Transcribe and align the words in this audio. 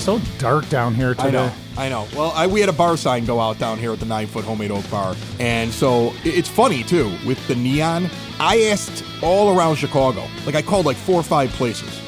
so 0.00 0.18
dark 0.38 0.68
down 0.68 0.94
here 0.94 1.14
today. 1.14 1.28
I 1.28 1.30
know, 1.30 1.52
I 1.76 1.88
know. 1.88 2.08
Well, 2.16 2.32
I, 2.34 2.46
we 2.46 2.60
had 2.60 2.68
a 2.68 2.72
bar 2.74 2.96
sign 2.96 3.24
go 3.24 3.40
out 3.40 3.58
down 3.58 3.78
here 3.78 3.92
at 3.92 4.00
the 4.00 4.06
Nine 4.06 4.26
Foot 4.26 4.44
Homemade 4.44 4.70
Oak 4.70 4.88
Bar, 4.90 5.14
and 5.38 5.72
so 5.72 6.08
it- 6.24 6.34
it's 6.38 6.48
funny 6.48 6.82
too 6.82 7.12
with 7.26 7.38
the 7.48 7.54
neon. 7.54 8.08
I 8.38 8.62
asked 8.72 9.04
all 9.22 9.56
around 9.56 9.76
Chicago, 9.76 10.26
like 10.46 10.54
I 10.54 10.62
called 10.62 10.86
like 10.86 10.96
four 10.96 11.16
or 11.16 11.22
five 11.22 11.50
places, 11.50 12.00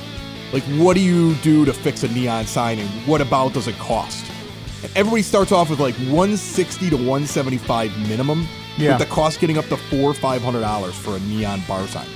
like 0.52 0.62
what 0.78 0.94
do 0.94 1.00
you 1.02 1.34
do 1.36 1.64
to 1.64 1.72
fix 1.72 2.02
a 2.02 2.08
neon 2.08 2.46
sign, 2.46 2.78
and 2.78 2.88
what 3.06 3.20
about 3.20 3.52
does 3.52 3.68
it 3.68 3.78
cost? 3.78 4.24
And 4.82 4.90
everybody 4.96 5.22
starts 5.22 5.52
off 5.52 5.70
with 5.70 5.78
like 5.78 5.94
160 5.96 6.90
to 6.90 6.96
175 6.96 7.96
minimum, 8.08 8.46
Yeah. 8.78 8.96
with 8.98 9.06
the 9.08 9.14
cost 9.14 9.38
getting 9.40 9.58
up 9.58 9.66
to 9.66 9.76
four 9.76 10.10
or 10.10 10.14
five 10.14 10.42
hundred 10.42 10.62
dollars 10.62 10.94
for 10.94 11.16
a 11.16 11.20
neon 11.20 11.62
bar 11.68 11.86
sign. 11.86 12.06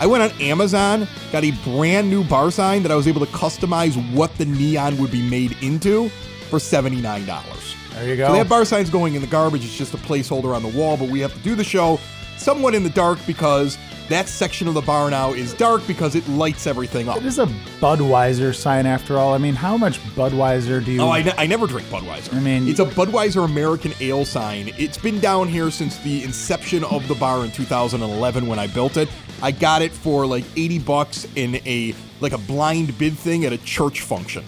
I 0.00 0.06
went 0.06 0.22
on 0.22 0.40
Amazon, 0.40 1.06
got 1.32 1.44
a 1.44 1.52
brand 1.64 2.10
new 2.10 2.24
bar 2.24 2.50
sign 2.50 2.82
that 2.82 2.90
I 2.92 2.96
was 2.96 3.06
able 3.06 3.24
to 3.24 3.32
customize 3.32 3.94
what 4.12 4.36
the 4.38 4.44
neon 4.44 4.98
would 4.98 5.10
be 5.12 5.22
made 5.28 5.56
into 5.62 6.08
for 6.50 6.58
$79. 6.58 7.24
There 7.94 8.08
you 8.08 8.16
go. 8.16 8.26
So 8.28 8.32
that 8.34 8.48
bar 8.48 8.64
sign's 8.64 8.90
going 8.90 9.14
in 9.14 9.20
the 9.20 9.28
garbage. 9.28 9.64
It's 9.64 9.76
just 9.78 9.94
a 9.94 9.98
placeholder 9.98 10.54
on 10.54 10.62
the 10.62 10.68
wall, 10.76 10.96
but 10.96 11.08
we 11.08 11.20
have 11.20 11.32
to 11.32 11.38
do 11.40 11.54
the 11.54 11.64
show 11.64 12.00
somewhat 12.36 12.74
in 12.74 12.82
the 12.82 12.90
dark 12.90 13.18
because 13.26 13.78
that 14.08 14.28
section 14.28 14.68
of 14.68 14.74
the 14.74 14.80
bar 14.82 15.08
now 15.10 15.32
is 15.32 15.54
dark 15.54 15.86
because 15.86 16.14
it 16.14 16.28
lights 16.28 16.66
everything 16.66 17.08
up. 17.08 17.16
it 17.16 17.24
is 17.24 17.38
a 17.38 17.46
Budweiser 17.80 18.54
sign 18.54 18.84
after 18.84 19.16
all. 19.16 19.32
I 19.32 19.38
mean, 19.38 19.54
how 19.54 19.76
much 19.78 19.98
Budweiser 20.14 20.84
do 20.84 20.90
you? 20.92 21.00
Oh, 21.00 21.08
I, 21.10 21.22
ne- 21.22 21.32
I 21.38 21.46
never 21.46 21.66
drink 21.66 21.88
Budweiser. 21.88 22.34
I 22.34 22.40
mean- 22.40 22.68
it's 22.68 22.80
a 22.80 22.84
Budweiser 22.84 23.44
American 23.44 23.94
Ale 24.00 24.24
sign. 24.24 24.72
It's 24.76 24.98
been 24.98 25.20
down 25.20 25.48
here 25.48 25.70
since 25.70 25.96
the 25.98 26.22
inception 26.24 26.84
of 26.84 27.06
the 27.08 27.14
bar 27.14 27.44
in 27.44 27.52
2011 27.52 28.46
when 28.46 28.58
I 28.58 28.66
built 28.66 28.96
it. 28.98 29.08
I 29.42 29.50
got 29.50 29.82
it 29.82 29.92
for 29.92 30.26
like 30.26 30.44
80 30.56 30.78
bucks 30.80 31.26
in 31.36 31.56
a 31.66 31.94
like 32.20 32.32
a 32.32 32.38
blind 32.38 32.96
bid 32.98 33.16
thing 33.18 33.44
at 33.44 33.52
a 33.52 33.58
church 33.58 34.00
function, 34.00 34.44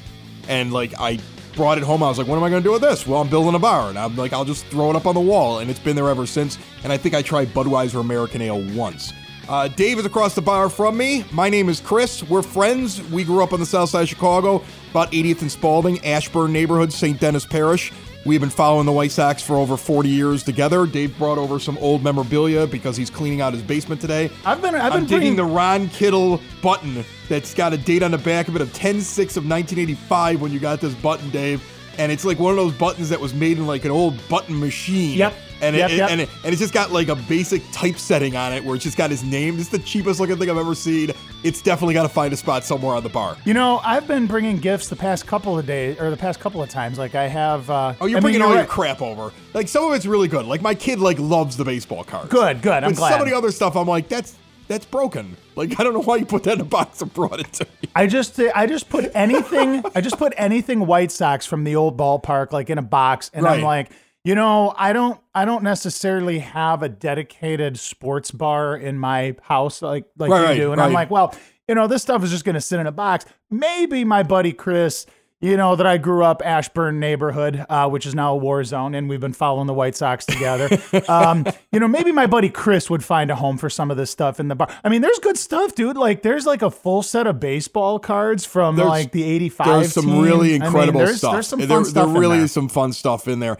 and 0.48 0.72
like 0.72 0.94
I 0.98 1.18
brought 1.54 1.78
it 1.78 1.84
home. 1.84 2.02
I 2.02 2.08
was 2.08 2.18
like, 2.18 2.26
"What 2.26 2.36
am 2.36 2.44
I 2.44 2.50
going 2.50 2.62
to 2.62 2.68
do 2.68 2.72
with 2.72 2.82
this?" 2.82 3.06
Well, 3.06 3.20
I'm 3.20 3.28
building 3.28 3.54
a 3.54 3.58
bar, 3.58 3.88
and 3.88 3.98
I'm 3.98 4.16
like, 4.16 4.32
"I'll 4.32 4.44
just 4.44 4.66
throw 4.66 4.90
it 4.90 4.96
up 4.96 5.06
on 5.06 5.14
the 5.14 5.20
wall," 5.20 5.58
and 5.58 5.70
it's 5.70 5.80
been 5.80 5.96
there 5.96 6.08
ever 6.08 6.26
since. 6.26 6.58
And 6.84 6.92
I 6.92 6.96
think 6.96 7.14
I 7.14 7.22
tried 7.22 7.48
Budweiser 7.48 8.00
American 8.00 8.40
Ale 8.42 8.62
once. 8.74 9.12
Uh, 9.48 9.68
Dave 9.68 9.98
is 9.98 10.04
across 10.04 10.34
the 10.34 10.42
bar 10.42 10.68
from 10.68 10.96
me. 10.96 11.24
My 11.30 11.48
name 11.48 11.68
is 11.68 11.80
Chris. 11.80 12.22
We're 12.24 12.42
friends. 12.42 13.00
We 13.10 13.22
grew 13.22 13.42
up 13.42 13.52
on 13.52 13.60
the 13.60 13.66
south 13.66 13.90
side 13.90 14.02
of 14.02 14.08
Chicago, 14.08 14.64
about 14.90 15.12
80th 15.12 15.42
and 15.42 15.52
Spaulding, 15.52 16.04
Ashburn 16.04 16.52
neighborhood, 16.52 16.92
St. 16.92 17.20
Denis 17.20 17.46
Parish. 17.46 17.92
We've 18.26 18.40
been 18.40 18.50
following 18.50 18.86
the 18.86 18.92
White 18.92 19.12
Sox 19.12 19.40
for 19.40 19.54
over 19.54 19.76
40 19.76 20.08
years 20.08 20.42
together. 20.42 20.84
Dave 20.84 21.16
brought 21.16 21.38
over 21.38 21.60
some 21.60 21.78
old 21.78 22.02
memorabilia 22.02 22.66
because 22.66 22.96
he's 22.96 23.08
cleaning 23.08 23.40
out 23.40 23.52
his 23.52 23.62
basement 23.62 24.00
today. 24.00 24.30
I've 24.44 24.60
been. 24.60 24.74
I've 24.74 24.92
been 24.92 25.02
I'm 25.02 25.06
digging 25.06 25.18
bringing 25.18 25.36
the 25.36 25.44
Ron 25.44 25.88
Kittle 25.90 26.40
button 26.60 27.04
that's 27.28 27.54
got 27.54 27.72
a 27.72 27.78
date 27.78 28.02
on 28.02 28.10
the 28.10 28.18
back 28.18 28.48
of 28.48 28.56
it 28.56 28.62
of 28.62 28.72
10 28.72 29.00
6 29.00 29.36
of 29.36 29.48
1985 29.48 30.40
when 30.40 30.50
you 30.50 30.58
got 30.58 30.80
this 30.80 30.92
button, 30.94 31.30
Dave. 31.30 31.62
And 31.98 32.12
it's 32.12 32.24
like 32.24 32.38
one 32.38 32.50
of 32.52 32.56
those 32.56 32.74
buttons 32.74 33.08
that 33.08 33.20
was 33.20 33.32
made 33.34 33.58
in 33.58 33.66
like 33.66 33.84
an 33.84 33.90
old 33.90 34.16
button 34.28 34.58
machine. 34.58 35.16
Yep. 35.18 35.34
And 35.62 35.74
it, 35.74 35.78
Yep, 35.78 35.90
yep. 35.92 36.10
and 36.10 36.20
it 36.20 36.28
and 36.44 36.52
it's 36.52 36.60
just 36.60 36.74
got 36.74 36.92
like 36.92 37.08
a 37.08 37.14
basic 37.16 37.62
typesetting 37.72 38.36
on 38.36 38.52
it 38.52 38.62
where 38.62 38.74
it's 38.74 38.84
just 38.84 38.98
got 38.98 39.10
his 39.10 39.24
name. 39.24 39.58
It's 39.58 39.70
the 39.70 39.78
cheapest 39.78 40.20
looking 40.20 40.36
thing 40.36 40.50
I've 40.50 40.58
ever 40.58 40.74
seen. 40.74 41.12
It's 41.44 41.62
definitely 41.62 41.94
got 41.94 42.02
to 42.02 42.10
find 42.10 42.30
a 42.34 42.36
spot 42.36 42.62
somewhere 42.62 42.94
on 42.94 43.02
the 43.02 43.08
bar. 43.08 43.38
You 43.46 43.54
know, 43.54 43.78
I've 43.82 44.06
been 44.06 44.26
bringing 44.26 44.58
gifts 44.58 44.88
the 44.88 44.96
past 44.96 45.26
couple 45.26 45.58
of 45.58 45.64
days, 45.64 45.98
or 45.98 46.10
the 46.10 46.16
past 46.16 46.40
couple 46.40 46.62
of 46.62 46.68
times. 46.68 46.98
Like 46.98 47.14
I 47.14 47.26
have. 47.28 47.70
Uh, 47.70 47.94
Oh, 48.02 48.04
you're 48.06 48.18
I 48.18 48.20
mean, 48.20 48.22
bringing 48.24 48.42
all 48.42 48.50
right. 48.50 48.56
your 48.58 48.66
crap 48.66 49.00
over. 49.00 49.32
Like 49.54 49.68
some 49.68 49.84
of 49.84 49.94
it's 49.94 50.04
really 50.04 50.28
good. 50.28 50.44
Like 50.44 50.60
my 50.60 50.74
kid 50.74 50.98
like 50.98 51.18
loves 51.18 51.56
the 51.56 51.64
baseball 51.64 52.04
cards. 52.04 52.28
Good, 52.28 52.60
good. 52.60 52.84
I'm 52.84 52.90
but 52.90 52.96
glad. 52.98 53.10
some 53.12 53.22
of 53.22 53.26
the 53.28 53.34
other 53.34 53.50
stuff, 53.50 53.76
I'm 53.76 53.88
like, 53.88 54.08
that's 54.08 54.34
that's 54.68 54.86
broken. 54.86 55.36
Like 55.54 55.78
I 55.78 55.84
don't 55.84 55.94
know 55.94 56.02
why 56.02 56.16
you 56.16 56.26
put 56.26 56.42
that 56.44 56.54
in 56.54 56.60
a 56.60 56.64
box 56.64 57.00
and 57.02 57.12
brought 57.12 57.40
it 57.40 57.52
to 57.54 57.64
me. 57.64 57.88
I 57.94 58.06
just 58.06 58.38
I 58.38 58.66
just 58.66 58.88
put 58.88 59.10
anything 59.14 59.84
I 59.94 60.00
just 60.00 60.18
put 60.18 60.34
anything 60.36 60.86
White 60.86 61.10
Sox 61.10 61.46
from 61.46 61.64
the 61.64 61.76
old 61.76 61.96
ballpark 61.96 62.52
like 62.52 62.70
in 62.70 62.78
a 62.78 62.82
box 62.82 63.30
and 63.32 63.46
I'm 63.46 63.62
like, 63.62 63.90
you 64.24 64.34
know, 64.34 64.74
I 64.76 64.92
don't 64.92 65.20
I 65.34 65.44
don't 65.44 65.62
necessarily 65.62 66.40
have 66.40 66.82
a 66.82 66.88
dedicated 66.88 67.78
sports 67.78 68.30
bar 68.30 68.76
in 68.76 68.98
my 68.98 69.36
house 69.42 69.82
like 69.82 70.06
like 70.18 70.30
Right, 70.30 70.56
you 70.56 70.62
do. 70.64 70.72
And 70.72 70.80
I'm 70.80 70.92
like, 70.92 71.10
well, 71.10 71.34
you 71.68 71.74
know, 71.74 71.86
this 71.86 72.02
stuff 72.02 72.22
is 72.22 72.30
just 72.30 72.44
gonna 72.44 72.60
sit 72.60 72.80
in 72.80 72.86
a 72.86 72.92
box. 72.92 73.24
Maybe 73.50 74.04
my 74.04 74.22
buddy 74.22 74.52
Chris 74.52 75.06
you 75.40 75.56
know 75.56 75.76
that 75.76 75.86
I 75.86 75.98
grew 75.98 76.24
up 76.24 76.40
Ashburn 76.44 76.98
neighborhood, 76.98 77.64
uh, 77.68 77.88
which 77.88 78.06
is 78.06 78.14
now 78.14 78.32
a 78.32 78.36
war 78.36 78.64
zone, 78.64 78.94
and 78.94 79.08
we've 79.08 79.20
been 79.20 79.34
following 79.34 79.66
the 79.66 79.74
White 79.74 79.94
Sox 79.94 80.24
together. 80.24 80.68
um, 81.08 81.46
you 81.72 81.78
know, 81.78 81.88
maybe 81.88 82.10
my 82.10 82.26
buddy 82.26 82.48
Chris 82.48 82.88
would 82.88 83.04
find 83.04 83.30
a 83.30 83.34
home 83.36 83.58
for 83.58 83.68
some 83.68 83.90
of 83.90 83.96
this 83.96 84.10
stuff 84.10 84.40
in 84.40 84.48
the 84.48 84.54
bar. 84.54 84.68
I 84.82 84.88
mean, 84.88 85.02
there's 85.02 85.18
good 85.18 85.36
stuff, 85.36 85.74
dude. 85.74 85.96
Like, 85.96 86.22
there's 86.22 86.46
like 86.46 86.62
a 86.62 86.70
full 86.70 87.02
set 87.02 87.26
of 87.26 87.38
baseball 87.38 87.98
cards 87.98 88.46
from 88.46 88.76
There's- 88.76 88.88
like 88.88 89.12
the 89.12 89.24
'85. 89.24 89.66
There's 89.66 89.92
some 89.92 90.06
team. 90.06 90.22
really 90.22 90.48
I 90.48 90.58
mean, 90.58 90.62
incredible 90.62 91.00
there's, 91.00 91.18
stuff. 91.18 91.32
There's 91.34 91.48
some 91.48 91.60
there, 91.60 91.84
stuff. 91.84 92.12
There 92.12 92.20
really 92.20 92.36
there. 92.38 92.44
is 92.46 92.52
some 92.52 92.68
fun 92.68 92.92
stuff 92.92 93.28
in 93.28 93.40
there. 93.40 93.58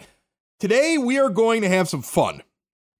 Today 0.59 0.97
we 0.97 1.19
are 1.19 1.29
going 1.29 1.61
to 1.61 1.69
have 1.69 1.87
some 1.87 2.01
fun 2.01 2.41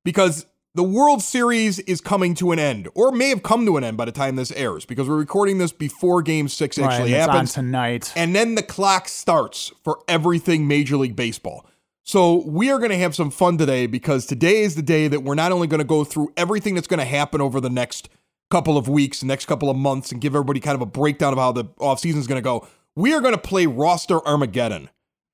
because 0.06 0.46
the 0.78 0.84
World 0.84 1.24
Series 1.24 1.80
is 1.80 2.02
coming 2.02 2.36
to 2.36 2.52
an 2.52 2.60
end, 2.60 2.88
or 2.94 3.12
may 3.12 3.30
have 3.30 3.42
come 3.42 3.66
to 3.66 3.78
an 3.78 3.84
end 3.84 3.98
by 3.98 4.06
the 4.06 4.12
time 4.12 4.36
this 4.36 4.52
airs, 4.52 4.86
because 4.86 5.10
we're 5.10 5.18
recording 5.18 5.58
this 5.58 5.72
before 5.72 6.22
Game 6.22 6.48
Six 6.48 6.78
actually 6.78 7.16
on 7.16 7.30
happens. 7.30 7.54
tonight. 7.54 8.14
and 8.16 8.36
then 8.36 8.54
the 8.54 8.62
clock 8.62 9.08
starts 9.08 9.72
for 9.84 10.00
everything 10.08 10.68
Major 10.68 10.96
League 10.96 11.16
Baseball. 11.16 11.66
So 12.04 12.44
we 12.46 12.70
are 12.70 12.78
going 12.78 12.92
to 12.92 12.98
have 12.98 13.16
some 13.16 13.32
fun 13.32 13.58
today 13.58 13.88
because 13.88 14.28
today 14.28 14.62
is 14.62 14.76
the 14.76 14.84
day 14.84 15.08
that 15.08 15.22
we're 15.22 15.34
not 15.34 15.52
only 15.52 15.66
going 15.66 15.80
to 15.80 15.84
go 15.84 16.04
through 16.04 16.32
everything 16.38 16.76
that's 16.76 16.88
going 16.88 17.00
to 17.00 17.06
happen 17.06 17.42
over 17.42 17.60
the 17.60 17.72
next 17.72 18.08
couple 18.52 18.78
of 18.78 18.88
weeks, 18.88 19.24
next 19.24 19.48
couple 19.48 19.72
of 19.72 19.78
months, 19.78 20.12
and 20.12 20.22
give 20.22 20.36
everybody 20.36 20.60
kind 20.60 20.76
of 20.76 20.82
a 20.82 20.86
breakdown 20.86 21.34
of 21.34 21.40
how 21.40 21.52
the 21.52 21.66
offseason 21.80 22.18
is 22.18 22.28
going 22.28 22.38
to 22.38 22.44
go. 22.44 22.68
We 22.96 23.16
are 23.16 23.20
going 23.20 23.34
to 23.34 23.42
play 23.42 23.66
roster 23.66 24.26
Armageddon, 24.28 24.92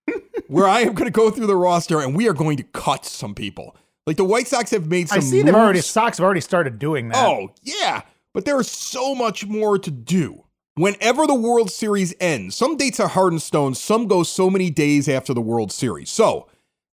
where 0.48 0.70
I 0.70 0.80
am 0.80 0.94
going 0.94 1.06
to 1.06 1.12
go 1.12 1.30
through 1.30 1.48
the 1.48 1.56
roster 1.58 2.00
and 2.00 2.16
we 2.16 2.30
are 2.30 2.34
going 2.34 2.56
to 2.56 2.64
cut 2.64 3.06
some 3.06 3.36
people. 3.36 3.76
Like 4.06 4.18
the 4.18 4.26
White 4.26 4.48
Sox 4.48 4.72
have 4.72 4.88
made 4.88 5.10
some 5.10 5.20
I 5.20 5.22
see 5.22 5.42
they've 5.42 5.54
already 5.56 5.78
moves. 5.78 5.88
Sox 5.88 6.18
have 6.18 6.26
already 6.26 6.42
started 6.42 6.78
doing 6.80 7.10
that. 7.10 7.26
Oh, 7.26 7.52
yeah. 7.62 8.02
But 8.34 8.46
there 8.46 8.60
is 8.60 8.70
so 8.70 9.16
much 9.16 9.46
more 9.46 9.78
to 9.80 9.92
do. 9.92 10.44
Whenever 10.76 11.28
the 11.28 11.36
World 11.36 11.70
Series 11.72 12.16
ends, 12.20 12.56
some 12.56 12.76
dates 12.78 13.00
are 13.00 13.08
hard 13.08 13.32
and 13.32 13.42
stone, 13.42 13.76
some 13.76 14.08
go 14.08 14.24
so 14.24 14.50
many 14.50 14.70
days 14.72 15.08
after 15.08 15.34
the 15.34 15.42
World 15.42 15.72
Series. 15.72 16.10
So 16.10 16.48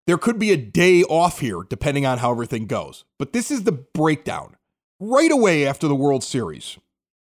there 0.07 0.17
could 0.17 0.39
be 0.39 0.51
a 0.51 0.57
day 0.57 1.03
off 1.03 1.39
here, 1.39 1.61
depending 1.69 2.05
on 2.05 2.17
how 2.17 2.31
everything 2.31 2.65
goes. 2.65 3.05
But 3.19 3.33
this 3.33 3.51
is 3.51 3.63
the 3.63 3.71
breakdown. 3.71 4.55
Right 4.99 5.31
away 5.31 5.67
after 5.67 5.87
the 5.87 5.95
World 5.95 6.23
Series, 6.23 6.79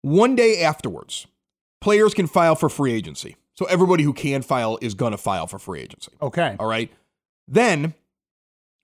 one 0.01 0.35
day 0.35 0.63
afterwards, 0.63 1.27
players 1.83 2.15
can 2.15 2.27
file 2.27 2.55
for 2.55 2.71
free 2.71 2.93
agency. 2.93 3.37
So 3.53 3.67
everybody 3.67 4.03
who 4.03 4.15
can 4.15 4.41
file 4.41 4.79
is 4.81 4.95
going 4.95 5.13
to 5.13 5.19
file 5.19 5.47
for 5.47 5.59
free 5.59 5.81
agency. 5.81 6.13
okay. 6.23 6.57
All 6.59 6.67
right. 6.67 6.91
Then 7.47 7.93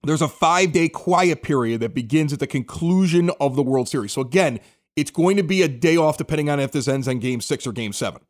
there's 0.03 0.23
a 0.23 0.29
five 0.29 0.73
day 0.73 0.89
quiet 0.89 1.43
period 1.43 1.81
that 1.81 1.95
begins 1.95 2.33
at 2.33 2.39
the 2.39 2.47
conclusion 2.47 3.31
of 3.41 3.57
the 3.57 3.63
World 3.63 3.89
Series. 3.89 4.13
So 4.13 4.21
again, 4.21 4.61
it's 4.95 5.11
going 5.11 5.37
to 5.37 5.43
be 5.43 5.63
a 5.63 5.69
day 5.69 5.97
off 5.97 6.17
depending 6.17 6.49
on 6.49 6.61
if 6.61 6.73
this 6.73 6.89
ends 6.89 7.09
on 7.09 7.19
game 7.19 7.41
six 7.41 7.67
or 7.67 7.73
game 7.73 7.93
seven. 7.93 8.23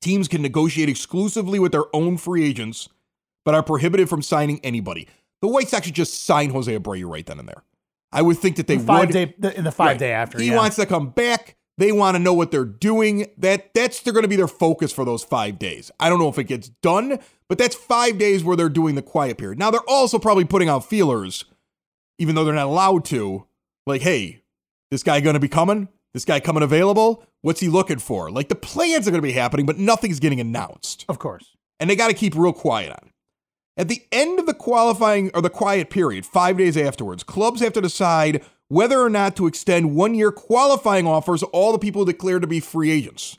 Teams 0.00 0.28
can 0.28 0.40
negotiate 0.42 0.88
exclusively 0.88 1.58
with 1.58 1.72
their 1.72 1.84
own 1.94 2.16
free 2.16 2.44
agents, 2.46 2.88
but 3.44 3.54
are 3.54 3.62
prohibited 3.62 4.08
from 4.08 4.22
signing 4.22 4.58
anybody. 4.64 5.06
The 5.42 5.48
White 5.48 5.68
Sox 5.68 5.86
should 5.86 5.94
just 5.94 6.24
sign 6.24 6.50
Jose 6.50 6.74
Abreu 6.78 7.08
right 7.10 7.24
then 7.26 7.38
and 7.38 7.48
there. 7.48 7.64
I 8.12 8.22
would 8.22 8.38
think 8.38 8.56
that 8.56 8.66
they 8.66 8.76
The 8.76 8.84
five 8.84 9.08
would. 9.08 9.12
day 9.12 9.34
the, 9.38 9.56
in 9.56 9.64
the 9.64 9.72
five 9.72 9.88
Right. 9.88 9.98
day 9.98 10.12
after. 10.12 10.40
He 10.40 10.48
yeah. 10.48 10.56
wants 10.56 10.76
to 10.76 10.86
come 10.86 11.10
back. 11.10 11.56
They 11.78 11.92
want 11.92 12.14
to 12.16 12.18
know 12.18 12.34
what 12.34 12.50
they're 12.50 12.64
doing. 12.64 13.26
That 13.38 13.72
that's 13.74 14.00
they're 14.00 14.12
going 14.12 14.24
to 14.24 14.28
be 14.28 14.36
their 14.36 14.48
focus 14.48 14.92
for 14.92 15.04
those 15.04 15.22
five 15.22 15.58
days. 15.58 15.90
I 16.00 16.08
don't 16.08 16.18
know 16.18 16.28
if 16.28 16.38
it 16.38 16.44
gets 16.44 16.68
done, 16.68 17.18
but 17.50 17.58
that's 17.58 17.74
five 17.74 18.16
days 18.16 18.44
where 18.44 18.56
they're 18.56 18.68
doing 18.68 18.94
the 18.94 19.02
quiet 19.02 19.36
period. 19.36 19.58
Now 19.58 19.72
they're 19.72 19.80
also 19.88 20.20
probably 20.20 20.44
putting 20.44 20.68
out 20.68 20.88
feelers, 20.88 21.44
even 22.16 22.36
though 22.36 22.44
they're 22.44 22.54
not 22.54 22.66
allowed 22.66 23.04
to. 23.06 23.44
Like, 23.86 24.02
hey, 24.02 24.42
this 24.92 25.02
guy 25.02 25.18
going 25.18 25.34
to 25.34 25.40
be 25.40 25.48
coming? 25.48 25.88
This 26.14 26.24
guy 26.24 26.38
coming 26.38 26.62
available? 26.62 27.24
What's 27.42 27.58
he 27.58 27.68
looking 27.68 27.98
for? 27.98 28.30
Like 28.30 28.48
the 28.48 28.54
plans 28.54 29.08
are 29.08 29.10
going 29.10 29.20
to 29.20 29.26
be 29.26 29.32
happening, 29.32 29.66
but 29.66 29.78
nothing's 29.78 30.20
getting 30.20 30.38
announced 30.38 31.04
of 31.08 31.18
course. 31.18 31.56
and 31.80 31.90
they 31.90 31.96
got 31.96 32.06
to 32.06 32.14
keep 32.14 32.36
real 32.36 32.52
quiet 32.52 32.90
on 32.90 33.08
it. 33.08 33.12
At 33.76 33.88
the 33.88 34.04
end 34.12 34.38
of 34.38 34.46
the 34.46 34.54
qualifying 34.54 35.32
or 35.34 35.42
the 35.42 35.50
quiet 35.50 35.90
period, 35.90 36.26
five 36.26 36.56
days 36.56 36.76
afterwards, 36.76 37.24
clubs 37.24 37.60
have 37.62 37.72
to 37.72 37.80
decide 37.80 38.44
whether 38.68 39.00
or 39.00 39.10
not 39.10 39.34
to 39.34 39.48
extend 39.48 39.96
one 39.96 40.14
year 40.14 40.30
qualifying 40.30 41.04
offers 41.04 41.40
to 41.40 41.46
all 41.46 41.72
the 41.72 41.80
people 41.80 42.04
declared 42.04 42.42
to 42.42 42.48
be 42.48 42.60
free 42.60 42.92
agents. 42.92 43.38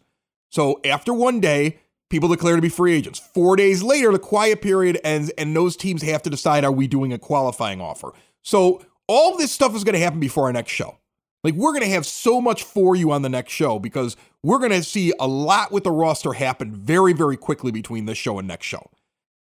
So 0.49 0.81
after 0.83 1.13
one 1.13 1.39
day, 1.39 1.79
people 2.11 2.29
declare 2.29 2.55
to 2.55 2.61
be 2.61 2.69
free 2.69 2.93
agents. 2.93 3.19
Four 3.19 3.55
days 3.55 3.81
later, 3.81 4.11
the 4.11 4.19
quiet 4.19 4.61
period 4.61 4.99
ends, 5.03 5.29
and 5.31 5.55
those 5.55 5.75
teams 5.75 6.03
have 6.03 6.21
to 6.23 6.29
decide 6.29 6.63
are 6.63 6.71
we 6.71 6.87
doing 6.87 7.11
a 7.13 7.17
qualifying 7.17 7.81
offer? 7.81 8.11
So 8.43 8.85
all 9.07 9.37
this 9.37 9.51
stuff 9.51 9.75
is 9.75 9.83
going 9.83 9.93
to 9.93 9.99
happen 9.99 10.19
before 10.19 10.45
our 10.45 10.53
next 10.53 10.71
show. 10.71 10.97
Like, 11.43 11.55
we're 11.55 11.71
going 11.71 11.83
to 11.83 11.89
have 11.89 12.05
so 12.05 12.39
much 12.39 12.63
for 12.63 12.95
you 12.95 13.11
on 13.11 13.23
the 13.23 13.29
next 13.29 13.51
show 13.53 13.79
because 13.79 14.15
we're 14.43 14.59
going 14.59 14.71
to 14.71 14.83
see 14.83 15.11
a 15.19 15.27
lot 15.27 15.71
with 15.71 15.83
the 15.83 15.91
roster 15.91 16.33
happen 16.33 16.75
very, 16.75 17.13
very 17.13 17.35
quickly 17.35 17.71
between 17.71 18.05
this 18.05 18.17
show 18.17 18.37
and 18.37 18.47
next 18.47 18.67
show. 18.67 18.91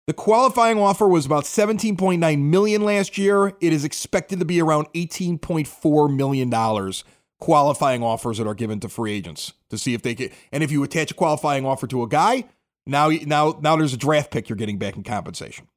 The 0.07 0.13
qualifying 0.13 0.79
offer 0.79 1.07
was 1.07 1.27
about 1.27 1.43
17.9 1.43 2.39
million 2.41 2.81
last 2.81 3.19
year. 3.19 3.53
It 3.61 3.71
is 3.71 3.85
expected 3.85 4.39
to 4.39 4.45
be 4.45 4.59
around 4.59 4.87
18.4 4.93 6.15
million 6.15 6.49
dollars 6.49 7.03
qualifying 7.41 8.03
offers 8.03 8.37
that 8.37 8.47
are 8.47 8.53
given 8.53 8.79
to 8.79 8.87
free 8.87 9.11
agents 9.11 9.53
to 9.69 9.77
see 9.77 9.93
if 9.93 10.01
they 10.01 10.15
can. 10.15 10.29
And 10.51 10.63
if 10.63 10.71
you 10.71 10.83
attach 10.83 11.11
a 11.11 11.13
qualifying 11.13 11.65
offer 11.65 11.87
to 11.87 12.03
a 12.03 12.07
guy, 12.07 12.45
now 12.85 13.09
now 13.09 13.57
now 13.61 13.75
there's 13.75 13.93
a 13.93 13.97
draft 13.97 14.31
pick 14.31 14.49
you're 14.49 14.55
getting 14.55 14.77
back 14.77 14.95
in 14.95 15.03
compensation. 15.03 15.67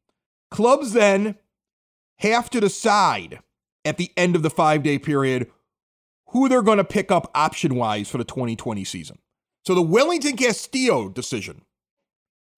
Clubs 0.50 0.92
then 0.92 1.36
have 2.18 2.48
to 2.50 2.60
decide 2.60 3.40
at 3.84 3.96
the 3.96 4.10
end 4.16 4.36
of 4.36 4.42
the 4.42 4.50
five 4.50 4.82
day 4.82 4.98
period 4.98 5.50
who 6.28 6.48
they're 6.48 6.62
going 6.62 6.78
to 6.78 6.84
pick 6.84 7.10
up 7.12 7.30
option 7.34 7.74
wise 7.76 8.08
for 8.08 8.18
the 8.18 8.24
2020 8.24 8.84
season. 8.84 9.18
So 9.66 9.74
the 9.74 9.82
Wellington 9.82 10.36
Castillo 10.36 11.08
decision 11.08 11.62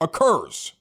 occurs 0.00 0.72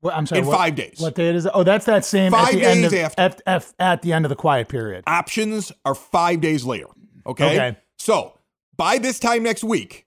What, 0.00 0.14
I'm 0.14 0.26
sorry. 0.26 0.40
in 0.40 0.46
what, 0.46 0.56
five 0.56 0.74
days. 0.74 0.96
What 0.98 1.14
date 1.14 1.34
is 1.34 1.46
it? 1.46 1.52
Oh, 1.54 1.62
that's 1.64 1.86
that 1.86 2.04
same 2.04 2.32
Five 2.32 2.48
at 2.48 2.54
the 2.54 2.64
end 2.64 2.90
days 2.90 3.12
of, 3.16 3.42
after. 3.46 3.72
At 3.78 4.02
the 4.02 4.12
end 4.12 4.24
of 4.24 4.28
the 4.28 4.36
quiet 4.36 4.68
period. 4.68 5.04
Options 5.06 5.72
are 5.84 5.94
five 5.94 6.40
days 6.40 6.64
later. 6.64 6.88
Okay? 7.26 7.54
Okay. 7.56 7.78
So 7.98 8.38
by 8.76 8.98
this 8.98 9.18
time 9.18 9.42
next 9.42 9.64
week, 9.64 10.05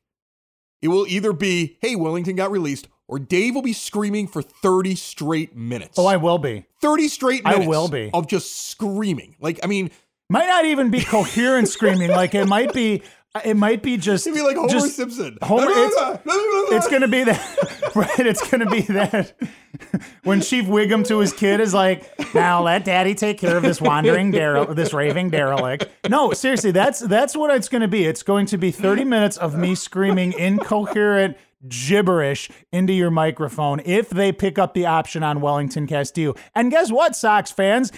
it 0.81 0.87
will 0.87 1.05
either 1.07 1.33
be, 1.33 1.77
hey, 1.81 1.95
Wellington 1.95 2.35
got 2.35 2.51
released, 2.51 2.87
or 3.07 3.19
Dave 3.19 3.55
will 3.55 3.61
be 3.61 3.73
screaming 3.73 4.27
for 4.27 4.41
30 4.41 4.95
straight 4.95 5.55
minutes. 5.55 5.97
Oh, 5.97 6.05
I 6.05 6.17
will 6.17 6.37
be. 6.37 6.65
30 6.81 7.07
straight 7.07 7.43
minutes. 7.43 7.65
I 7.65 7.67
will 7.67 7.87
be. 7.87 8.09
of 8.13 8.27
just 8.27 8.69
screaming. 8.69 9.35
Like, 9.39 9.59
I 9.63 9.67
mean, 9.67 9.91
Might 10.31 10.45
not 10.45 10.65
even 10.65 10.91
be 10.91 11.01
coherent 11.01 11.67
screaming. 11.67 12.11
Like 12.11 12.35
it 12.35 12.47
might 12.47 12.71
be. 12.71 13.01
It 13.45 13.55
might 13.55 13.83
be 13.83 13.95
just. 13.97 14.25
it'd 14.25 14.35
be 14.35 14.41
like 14.43 14.55
Homer 14.57 14.69
just- 14.69 14.95
Simpson. 14.95 15.37
Homer, 15.43 15.67
it's, 15.69 15.95
it's 16.25 16.87
gonna 16.87 17.07
be 17.07 17.23
that, 17.25 17.91
right? 17.95 18.19
It's 18.25 18.49
gonna 18.49 18.65
be 18.69 18.81
that 18.81 19.33
when 20.23 20.41
Chief 20.41 20.65
Wiggum 20.65 21.05
to 21.07 21.19
his 21.19 21.31
kid 21.31 21.59
is 21.59 21.71
like, 21.71 22.09
"Now 22.33 22.63
let 22.63 22.85
Daddy 22.85 23.13
take 23.13 23.37
care 23.37 23.55
of 23.55 23.61
this 23.61 23.79
wandering 23.79 24.31
derelict, 24.31 24.75
this 24.75 24.93
raving 24.93 25.29
derelict." 25.29 25.87
No, 26.09 26.33
seriously, 26.33 26.71
that's 26.71 27.01
that's 27.01 27.37
what 27.37 27.55
it's 27.55 27.69
gonna 27.69 27.87
be. 27.87 28.05
It's 28.05 28.23
going 28.23 28.47
to 28.47 28.57
be 28.57 28.71
thirty 28.71 29.03
minutes 29.03 29.37
of 29.37 29.55
me 29.55 29.75
screaming 29.75 30.33
incoherent 30.33 31.37
gibberish 31.67 32.49
into 32.71 32.93
your 32.93 33.11
microphone 33.11 33.81
if 33.85 34.09
they 34.09 34.31
pick 34.31 34.57
up 34.57 34.73
the 34.73 34.87
option 34.87 35.21
on 35.21 35.39
Wellington 35.39 35.85
Castillo. 35.85 36.33
And 36.55 36.71
guess 36.71 36.91
what, 36.91 37.15
Sox 37.15 37.51
fans? 37.51 37.91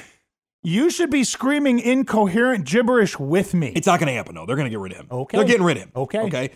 You 0.63 0.91
should 0.91 1.09
be 1.09 1.23
screaming 1.23 1.79
incoherent 1.79 2.65
gibberish 2.65 3.17
with 3.17 3.53
me. 3.53 3.73
It's 3.75 3.87
not 3.87 3.99
going 3.99 4.07
to 4.07 4.13
happen, 4.13 4.35
though. 4.35 4.45
They're 4.45 4.55
going 4.55 4.67
to 4.67 4.69
get 4.69 4.79
rid 4.79 4.91
of 4.91 4.99
him. 4.99 5.07
Okay. 5.09 5.37
They're 5.37 5.47
getting 5.47 5.63
rid 5.63 5.77
of 5.77 5.83
him. 5.83 5.91
Okay. 5.95 6.19
Okay. 6.19 6.51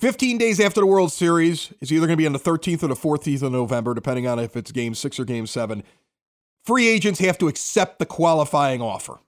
15 0.00 0.38
days 0.38 0.60
after 0.60 0.80
the 0.80 0.86
World 0.86 1.12
Series, 1.12 1.72
it's 1.80 1.90
either 1.90 2.06
going 2.06 2.16
to 2.16 2.16
be 2.16 2.26
on 2.26 2.32
the 2.32 2.38
13th 2.38 2.84
or 2.84 2.86
the 2.86 2.94
14th 2.94 3.42
of 3.42 3.50
November, 3.50 3.94
depending 3.94 4.28
on 4.28 4.38
if 4.38 4.56
it's 4.56 4.70
game 4.70 4.94
six 4.94 5.18
or 5.18 5.24
game 5.24 5.46
seven. 5.46 5.82
Free 6.64 6.88
agents 6.88 7.18
have 7.18 7.38
to 7.38 7.48
accept 7.48 7.98
the 7.98 8.06
qualifying 8.06 8.80
offer, 8.80 9.18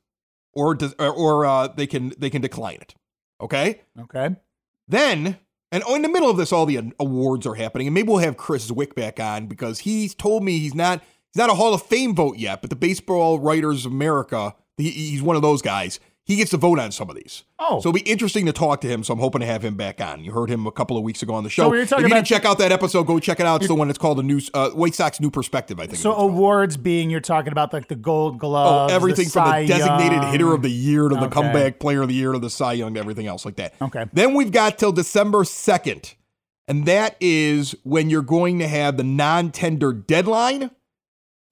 or 0.53 0.77
does, 0.77 0.95
or, 0.99 1.11
or 1.11 1.47
uh, 1.47 1.69
they 1.69 1.87
can 1.87 2.13
they 2.19 2.31
can 2.31 2.43
decline 2.43 2.79
it. 2.81 2.95
Okay. 3.41 3.81
okay. 3.99 4.37
Then, 4.87 5.39
and 5.73 5.83
in 5.89 6.03
the 6.03 6.09
middle 6.09 6.31
of 6.31 6.37
this, 6.37 6.53
all 6.53 6.67
the 6.67 6.93
awards 7.01 7.47
are 7.47 7.55
happening, 7.55 7.87
and 7.87 7.95
maybe 7.95 8.09
we'll 8.09 8.19
have 8.19 8.37
Chris 8.37 8.71
Zwick 8.71 8.95
back 8.95 9.19
on 9.19 9.47
because 9.47 9.81
he's 9.81 10.15
told 10.15 10.45
me 10.45 10.59
he's 10.59 10.75
not 10.75 11.03
he's 11.33 11.39
not 11.39 11.51
a 11.51 11.55
Hall 11.55 11.75
of 11.75 11.83
Fame 11.83 12.15
vote 12.15 12.37
yet, 12.39 12.61
but 12.61 12.71
the 12.71 12.77
Baseball 12.77 13.39
Writers 13.39 13.87
of 13.87 13.93
America, 13.93 14.55
he, 14.77 14.91
he's 14.91 15.23
one 15.23 15.37
of 15.37 15.43
those 15.43 15.63
guys. 15.63 16.01
He 16.23 16.37
gets 16.37 16.51
to 16.53 16.59
vote 16.59 16.79
on 16.79 16.93
some 16.93 17.11
of 17.11 17.17
these. 17.17 17.43
Oh. 17.59 17.81
so 17.81 17.89
it'll 17.89 17.93
be 17.93 18.01
interesting 18.03 18.47
to 18.47 18.53
talk 18.53 18.83
to 18.83 18.87
him. 18.89 19.03
So 19.03 19.13
I'm 19.13 19.19
hoping 19.19 19.41
to 19.41 19.47
have 19.47 19.65
him 19.65 19.75
back 19.75 20.01
on. 20.01 20.23
You 20.23 20.31
heard 20.31 20.49
him 20.49 20.65
a 20.65 20.71
couple 20.71 20.97
of 20.97 21.03
weeks 21.03 21.23
ago 21.25 21.35
on 21.35 21.43
the 21.43 21.51
show. 21.51 21.65
So 21.65 21.69
we 21.71 21.79
were 21.79 21.83
if 21.83 21.91
you 21.91 21.99
didn't 22.09 22.25
check 22.27 22.45
out 22.45 22.59
that 22.59 22.71
episode, 22.71 23.05
go 23.09 23.19
check 23.19 23.41
it 23.41 23.47
out. 23.47 23.63
It's 23.63 23.69
the 23.69 23.75
one 23.75 23.89
that's 23.89 23.99
called 23.99 24.19
the 24.19 24.23
new 24.23 24.41
uh, 24.55 24.71
White 24.71 24.95
Sox 24.95 25.19
New 25.19 25.31
Perspective. 25.31 25.81
I 25.81 25.87
think. 25.87 25.99
So 25.99 26.13
called. 26.15 26.31
awards 26.31 26.77
being 26.77 27.11
you're 27.11 27.19
talking 27.21 27.51
about 27.51 27.73
like 27.73 27.89
the 27.89 27.97
Gold 27.97 28.35
Oh, 28.37 28.39
Glove, 28.39 28.91
everything 28.93 29.29
from 29.29 29.51
the 29.63 29.67
designated 29.67 30.23
Young. 30.23 30.31
hitter 30.33 30.55
of 30.55 30.63
the 30.63 30.71
year 30.71 31.09
to 31.09 31.17
the 31.17 31.23
Okay. 31.23 31.31
comeback 31.31 31.81
player 31.81 32.03
of 32.03 32.09
the 32.09 32.15
year 32.15 32.31
to 32.31 32.39
the 32.39 32.51
Cy 32.51 32.75
Young 32.75 32.95
to 32.95 33.01
everything 33.01 33.27
else 33.27 33.45
like 33.45 33.57
that. 33.57 33.75
Okay. 33.83 34.05
Then 34.13 34.35
we've 34.35 34.53
got 34.53 34.79
till 34.79 34.93
December 34.93 35.39
2nd, 35.39 36.15
and 36.69 36.87
that 36.87 37.17
is 37.21 37.75
when 37.83 38.09
you're 38.09 38.23
going 38.23 38.61
to 38.61 38.69
have 38.69 38.97
the 38.99 39.05
non 39.05 39.51
tender 39.51 39.93
deadline. 39.93 40.71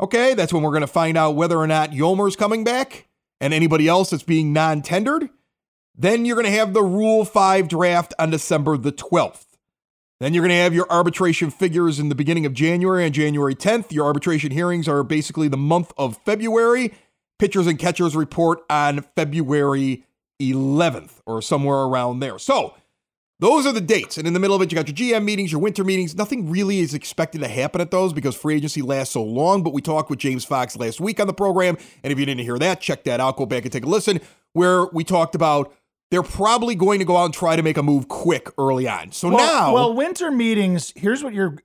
Okay, 0.00 0.35
that's 0.35 0.53
when 0.53 0.62
we're 0.62 0.71
going 0.71 0.81
to 0.83 0.87
find 0.87 1.17
out 1.17 1.35
whether 1.35 1.59
or 1.59 1.67
not 1.67 1.93
Yolmer's 1.93 2.37
coming 2.37 2.62
back 2.62 3.09
and 3.41 3.53
anybody 3.53 3.89
else 3.89 4.11
that's 4.11 4.23
being 4.23 4.53
non 4.53 4.83
tendered. 4.83 5.29
Then 5.97 6.25
you're 6.25 6.37
going 6.37 6.47
to 6.47 6.59
have 6.59 6.73
the 6.73 6.83
Rule 6.83 7.25
5 7.25 7.67
draft 7.67 8.15
on 8.19 8.31
December 8.31 8.77
the 8.77 8.93
12th. 8.93 9.45
Then 10.21 10.35
you're 10.35 10.43
going 10.43 10.56
to 10.56 10.62
have 10.62 10.75
your 10.75 10.91
arbitration 10.91 11.50
figures 11.50 11.99
in 11.99 12.09
the 12.09 12.15
beginning 12.15 12.47
of 12.47 12.53
January 12.53 13.05
and 13.05 13.15
January 13.15 13.55
10th. 13.55 13.93
Your 13.93 14.06
arbitration 14.06 14.53
hearings 14.53 14.89
are 14.89 15.03
basically 15.03 15.49
the 15.49 15.56
month 15.56 15.93
of 15.99 16.19
February. 16.25 16.93
Pitchers 17.39 17.67
and 17.67 17.79
catchers 17.79 18.17
report 18.17 18.61
on 18.69 19.03
February 19.17 20.05
11th 20.41 21.21
or 21.27 21.43
somewhere 21.43 21.79
around 21.79 22.21
there. 22.21 22.39
So, 22.39 22.75
those 23.40 23.67
are 23.67 23.73
the 23.73 23.81
dates. 23.81 24.19
And 24.19 24.26
in 24.26 24.32
the 24.32 24.40
middle 24.40 24.56
of 24.56 24.62
it, 24.62 24.73
you 24.73 24.76
got 24.76 24.88
your 24.88 25.20
GM 25.20 25.25
meetings, 25.25 25.52
your 25.52 25.61
winter 25.61 25.85
meetings. 25.85 26.17
Nothing 26.17 26.50
really 26.50 26.81
is 26.81 26.93
expected 26.93 27.40
to 27.43 27.49
happen 27.49 27.81
at 27.81 27.90
those 27.90 28.12
because 28.12 28.35
free 28.35 28.56
agency 28.56 28.82
lasts 28.82 29.14
so 29.14 29.23
long. 29.23 29.62
But 29.62 29.73
we 29.73 29.81
talked 29.81 30.11
with 30.11 30.19
James 30.19 30.44
Fox 30.44 30.76
last 30.76 31.00
week 31.00 31.20
on 31.20 31.26
the 31.29 31.32
program. 31.32 31.76
And 32.02 32.12
if 32.12 32.19
you 32.19 32.26
didn't 32.26 32.44
hear 32.44 32.58
that, 32.58 32.81
check 32.81 33.05
that 33.05 33.20
out. 33.20 33.37
Go 33.37 33.46
back 33.46 33.62
and 33.62 33.73
take 33.73 33.85
a 33.85 33.88
listen, 33.88 34.20
where 34.55 34.87
we 34.87 35.05
talked 35.05 35.35
about 35.35 35.73
they're 36.11 36.23
probably 36.23 36.75
going 36.75 36.99
to 36.99 37.05
go 37.05 37.17
out 37.17 37.26
and 37.26 37.35
try 37.35 37.55
to 37.55 37.62
make 37.62 37.76
a 37.76 37.82
move 37.82 38.08
quick 38.08 38.49
early 38.58 38.88
on. 38.88 39.12
So 39.12 39.29
Well, 39.29 39.38
now, 39.38 39.75
well, 39.75 39.94
winter 39.94 40.31
meetings. 40.31 40.93
Here's 40.96 41.23
what 41.23 41.35
you're 41.35 41.58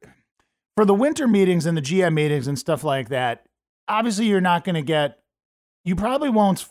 for 0.75 0.85
the 0.85 0.93
winter 0.93 1.27
meetings 1.27 1.65
and 1.65 1.77
the 1.77 1.81
GM 1.81 2.13
meetings 2.13 2.47
and 2.47 2.59
stuff 2.59 2.83
like 2.83 3.09
that. 3.09 3.45
Obviously, 3.87 4.25
you're 4.25 4.41
not 4.41 4.63
going 4.63 4.75
to 4.75 4.81
get. 4.81 5.19
You 5.85 5.95
probably 5.95 6.29
won't. 6.29 6.67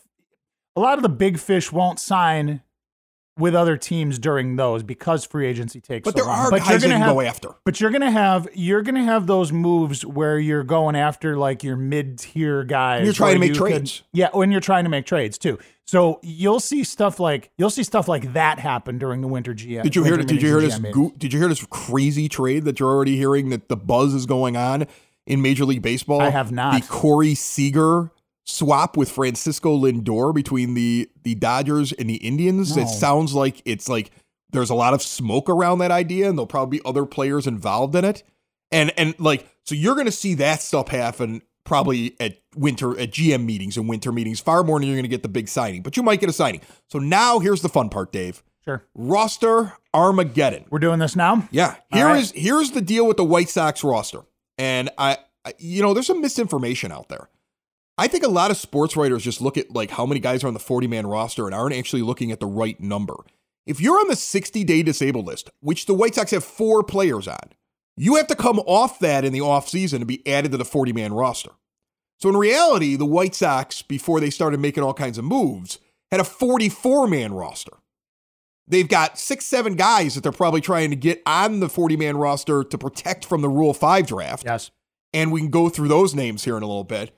A 0.76 0.80
lot 0.80 0.96
of 0.96 1.02
the 1.02 1.08
big 1.08 1.38
fish 1.38 1.72
won't 1.72 1.98
sign 1.98 2.62
with 3.38 3.54
other 3.54 3.76
teams 3.76 4.18
during 4.18 4.56
those 4.56 4.82
because 4.82 5.24
free 5.24 5.46
agency 5.46 5.80
takes. 5.80 6.04
but 6.04 6.12
so 6.12 6.24
there 6.24 6.24
long. 6.24 6.46
are 6.46 6.50
But 6.50 6.68
you're 6.68 6.78
gonna 6.78 6.98
have, 6.98 7.14
go 7.14 7.20
after. 7.20 7.48
But 7.64 7.80
you're 7.80 7.90
gonna 7.90 8.10
have 8.10 8.48
you're 8.54 8.82
gonna 8.82 9.04
have 9.04 9.26
those 9.26 9.52
moves 9.52 10.04
where 10.04 10.38
you're 10.38 10.64
going 10.64 10.96
after 10.96 11.36
like 11.36 11.64
your 11.64 11.76
mid 11.76 12.18
tier 12.18 12.64
guys. 12.64 13.04
You're 13.04 13.14
trying 13.14 13.34
to 13.34 13.40
make 13.40 13.54
trades. 13.54 14.02
yeah, 14.12 14.28
when 14.32 14.52
you're 14.52 14.60
trying 14.60 14.84
to 14.84 14.90
make 14.90 15.06
trades 15.06 15.38
too. 15.38 15.58
So 15.86 16.20
you'll 16.22 16.60
see 16.60 16.84
stuff 16.84 17.18
like 17.20 17.50
you'll 17.58 17.70
see 17.70 17.82
stuff 17.82 18.08
like 18.08 18.32
that 18.34 18.58
happen 18.58 18.98
during 18.98 19.20
the 19.20 19.28
winter 19.28 19.54
GM. 19.54 19.82
Did 19.82 19.96
you 19.96 20.04
hear? 20.04 20.16
Did 20.16 20.42
you 20.42 20.48
hear 20.48 20.60
this? 20.60 20.76
and. 20.76 20.92
Go, 20.92 21.12
did 21.16 21.32
you 21.32 21.38
hear 21.38 21.48
this 21.48 21.64
crazy 21.70 22.28
trade 22.28 22.64
that 22.64 22.80
you're 22.80 22.90
already 22.90 23.16
hearing 23.16 23.50
that 23.50 23.68
the 23.68 23.76
buzz 23.76 24.14
is 24.14 24.26
going 24.26 24.56
on 24.56 24.86
in 25.26 25.42
Major 25.42 25.64
League 25.64 25.82
Baseball? 25.82 26.20
I 26.20 26.30
have 26.30 26.52
not. 26.52 26.80
The 26.80 26.86
Corey 26.86 27.34
Seager 27.34 28.10
swap 28.44 28.96
with 28.96 29.10
Francisco 29.10 29.76
Lindor 29.76 30.34
between 30.34 30.74
the 30.74 31.08
the 31.22 31.34
Dodgers 31.34 31.92
and 31.92 32.08
the 32.08 32.16
Indians. 32.16 32.76
No. 32.76 32.82
It 32.82 32.88
sounds 32.88 33.34
like 33.34 33.62
it's 33.64 33.88
like 33.88 34.10
there's 34.50 34.70
a 34.70 34.74
lot 34.74 34.94
of 34.94 35.02
smoke 35.02 35.48
around 35.48 35.78
that 35.78 35.90
idea, 35.90 36.28
and 36.28 36.36
there'll 36.36 36.46
probably 36.46 36.78
be 36.78 36.84
other 36.84 37.06
players 37.06 37.46
involved 37.46 37.94
in 37.94 38.04
it. 38.04 38.22
And 38.70 38.92
and 38.96 39.18
like 39.18 39.48
so, 39.64 39.74
you're 39.74 39.94
going 39.94 40.06
to 40.06 40.12
see 40.12 40.34
that 40.34 40.62
stuff 40.62 40.88
happen 40.88 41.42
probably 41.64 42.16
at 42.18 42.38
winter 42.56 42.98
at 42.98 43.12
GM 43.12 43.44
meetings 43.44 43.76
and 43.76 43.88
winter 43.88 44.10
meetings 44.12 44.40
far 44.40 44.64
more 44.64 44.78
than 44.78 44.88
you're 44.88 44.96
going 44.96 45.04
to 45.04 45.08
get 45.08 45.22
the 45.22 45.28
big 45.28 45.48
signing. 45.48 45.82
But 45.82 45.96
you 45.96 46.02
might 46.02 46.20
get 46.20 46.28
a 46.28 46.32
signing. 46.32 46.60
So 46.88 46.98
now 46.98 47.38
here's 47.38 47.62
the 47.62 47.68
fun 47.68 47.88
part, 47.88 48.12
Dave. 48.12 48.42
Sure. 48.64 48.84
Roster 48.94 49.74
Armageddon. 49.92 50.66
We're 50.70 50.78
doing 50.78 50.98
this 50.98 51.16
now. 51.16 51.48
Yeah. 51.50 51.76
Here 51.92 52.06
right. 52.06 52.20
is 52.20 52.32
here's 52.32 52.72
the 52.72 52.80
deal 52.80 53.06
with 53.06 53.16
the 53.16 53.24
White 53.24 53.48
Sox 53.48 53.82
roster. 53.82 54.20
And 54.58 54.90
I, 54.98 55.18
I 55.44 55.54
you 55.58 55.82
know, 55.82 55.94
there's 55.94 56.06
some 56.06 56.20
misinformation 56.20 56.92
out 56.92 57.08
there. 57.08 57.28
I 58.02 58.08
think 58.08 58.24
a 58.24 58.28
lot 58.28 58.50
of 58.50 58.56
sports 58.56 58.96
writers 58.96 59.22
just 59.22 59.40
look 59.40 59.56
at 59.56 59.70
like 59.70 59.92
how 59.92 60.04
many 60.04 60.18
guys 60.18 60.42
are 60.42 60.48
on 60.48 60.54
the 60.54 60.58
40 60.58 60.88
man 60.88 61.06
roster 61.06 61.46
and 61.46 61.54
aren't 61.54 61.76
actually 61.76 62.02
looking 62.02 62.32
at 62.32 62.40
the 62.40 62.46
right 62.46 62.80
number. 62.80 63.14
If 63.64 63.80
you're 63.80 64.00
on 64.00 64.08
the 64.08 64.16
60 64.16 64.64
day 64.64 64.82
disabled 64.82 65.28
list, 65.28 65.50
which 65.60 65.86
the 65.86 65.94
White 65.94 66.16
Sox 66.16 66.32
have 66.32 66.42
four 66.42 66.82
players 66.82 67.28
on, 67.28 67.52
you 67.96 68.16
have 68.16 68.26
to 68.26 68.34
come 68.34 68.58
off 68.66 68.98
that 68.98 69.24
in 69.24 69.32
the 69.32 69.38
offseason 69.38 70.00
to 70.00 70.04
be 70.04 70.26
added 70.26 70.50
to 70.50 70.58
the 70.58 70.64
40 70.64 70.92
man 70.92 71.12
roster. 71.12 71.52
So 72.18 72.28
in 72.28 72.36
reality, 72.36 72.96
the 72.96 73.06
White 73.06 73.36
Sox, 73.36 73.82
before 73.82 74.18
they 74.18 74.30
started 74.30 74.58
making 74.58 74.82
all 74.82 74.94
kinds 74.94 75.16
of 75.16 75.24
moves, 75.24 75.78
had 76.10 76.18
a 76.18 76.24
44 76.24 77.06
man 77.06 77.32
roster. 77.32 77.76
They've 78.66 78.88
got 78.88 79.16
six, 79.16 79.44
seven 79.44 79.76
guys 79.76 80.16
that 80.16 80.22
they're 80.22 80.32
probably 80.32 80.60
trying 80.60 80.90
to 80.90 80.96
get 80.96 81.22
on 81.24 81.60
the 81.60 81.68
40 81.68 81.96
man 81.96 82.16
roster 82.16 82.64
to 82.64 82.76
protect 82.76 83.24
from 83.24 83.42
the 83.42 83.48
Rule 83.48 83.72
5 83.72 84.08
draft. 84.08 84.44
Yes. 84.44 84.72
And 85.12 85.30
we 85.30 85.40
can 85.40 85.50
go 85.50 85.68
through 85.68 85.86
those 85.86 86.16
names 86.16 86.42
here 86.42 86.56
in 86.56 86.64
a 86.64 86.66
little 86.66 86.82
bit. 86.82 87.16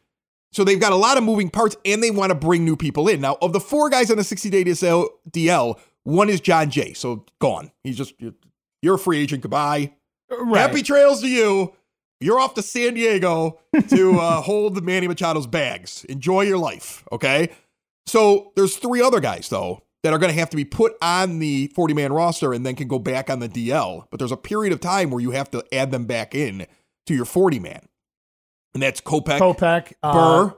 So 0.54 0.62
they've 0.62 0.78
got 0.78 0.92
a 0.92 0.96
lot 0.96 1.18
of 1.18 1.24
moving 1.24 1.50
parts 1.50 1.76
and 1.84 2.00
they 2.00 2.12
want 2.12 2.30
to 2.30 2.34
bring 2.34 2.64
new 2.64 2.76
people 2.76 3.08
in. 3.08 3.20
Now, 3.20 3.36
of 3.42 3.52
the 3.52 3.60
four 3.60 3.90
guys 3.90 4.10
on 4.10 4.16
the 4.16 4.24
60 4.24 4.50
day 4.50 4.64
DL, 4.64 5.80
one 6.04 6.30
is 6.30 6.40
Jon 6.40 6.70
Jay. 6.70 6.92
So 6.92 7.26
gone. 7.40 7.72
He's 7.82 7.96
just, 7.96 8.14
you're 8.80 8.94
a 8.94 8.98
free 8.98 9.18
agent. 9.18 9.42
Goodbye. 9.42 9.92
Right. 10.30 10.60
Happy 10.60 10.82
trails 10.82 11.20
to 11.22 11.28
you. 11.28 11.74
You're 12.20 12.38
off 12.38 12.54
to 12.54 12.62
San 12.62 12.94
Diego 12.94 13.58
to 13.88 14.18
uh, 14.20 14.40
hold 14.40 14.82
Manny 14.84 15.08
Machado's 15.08 15.48
bags. 15.48 16.04
Enjoy 16.04 16.42
your 16.42 16.58
life, 16.58 17.04
okay? 17.10 17.50
So 18.06 18.52
there's 18.54 18.76
three 18.76 19.02
other 19.02 19.20
guys 19.20 19.48
though 19.48 19.82
that 20.04 20.12
are 20.12 20.18
going 20.18 20.32
to 20.32 20.38
have 20.38 20.50
to 20.50 20.56
be 20.56 20.64
put 20.64 20.94
on 21.02 21.40
the 21.40 21.72
40 21.74 21.94
man 21.94 22.12
roster 22.12 22.52
and 22.52 22.64
then 22.64 22.76
can 22.76 22.86
go 22.86 22.98
back 22.98 23.28
on 23.28 23.40
the 23.40 23.48
DL. 23.48 24.06
But 24.10 24.18
there's 24.18 24.32
a 24.32 24.36
period 24.36 24.72
of 24.72 24.80
time 24.80 25.10
where 25.10 25.20
you 25.20 25.32
have 25.32 25.50
to 25.50 25.64
add 25.74 25.90
them 25.90 26.04
back 26.04 26.34
in 26.34 26.66
to 27.06 27.14
your 27.14 27.24
40 27.24 27.58
man, 27.58 27.88
and 28.74 28.82
that's 28.82 29.00
Kopech, 29.00 29.38
Kopech, 29.38 29.92
uh, 30.02 30.12
Burr, 30.12 30.56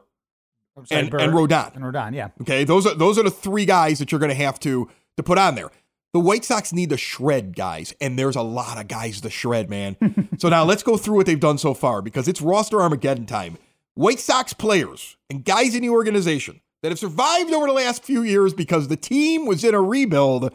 I'm 0.76 0.86
sorry, 0.86 1.00
and, 1.02 1.10
Burr 1.10 1.18
and 1.18 1.32
Rodon. 1.32 1.74
and 1.76 1.84
Rodon. 1.84 2.14
Yeah. 2.14 2.28
Okay, 2.42 2.64
those 2.64 2.86
are 2.86 2.94
those 2.94 3.18
are 3.18 3.22
the 3.22 3.30
three 3.30 3.64
guys 3.64 3.98
that 3.98 4.10
you're 4.10 4.18
going 4.18 4.30
to 4.30 4.34
have 4.34 4.58
to 4.60 4.88
to 5.16 5.22
put 5.22 5.38
on 5.38 5.54
there. 5.54 5.70
The 6.12 6.20
White 6.20 6.44
Sox 6.44 6.72
need 6.72 6.90
to 6.90 6.96
shred 6.96 7.54
guys, 7.54 7.94
and 8.00 8.18
there's 8.18 8.36
a 8.36 8.42
lot 8.42 8.78
of 8.80 8.88
guys 8.88 9.20
to 9.20 9.30
shred, 9.30 9.68
man. 9.68 9.96
so 10.38 10.48
now 10.48 10.64
let's 10.64 10.82
go 10.82 10.96
through 10.96 11.16
what 11.16 11.26
they've 11.26 11.38
done 11.38 11.58
so 11.58 11.74
far 11.74 12.00
because 12.00 12.26
it's 12.26 12.40
roster 12.40 12.80
Armageddon 12.80 13.26
time. 13.26 13.58
White 13.94 14.20
Sox 14.20 14.52
players 14.52 15.16
and 15.30 15.44
guys 15.44 15.74
in 15.74 15.82
the 15.82 15.90
organization 15.90 16.60
that 16.82 16.90
have 16.90 16.98
survived 16.98 17.52
over 17.52 17.66
the 17.66 17.72
last 17.72 18.04
few 18.04 18.22
years 18.22 18.54
because 18.54 18.88
the 18.88 18.96
team 18.96 19.46
was 19.46 19.64
in 19.64 19.74
a 19.74 19.80
rebuild 19.80 20.54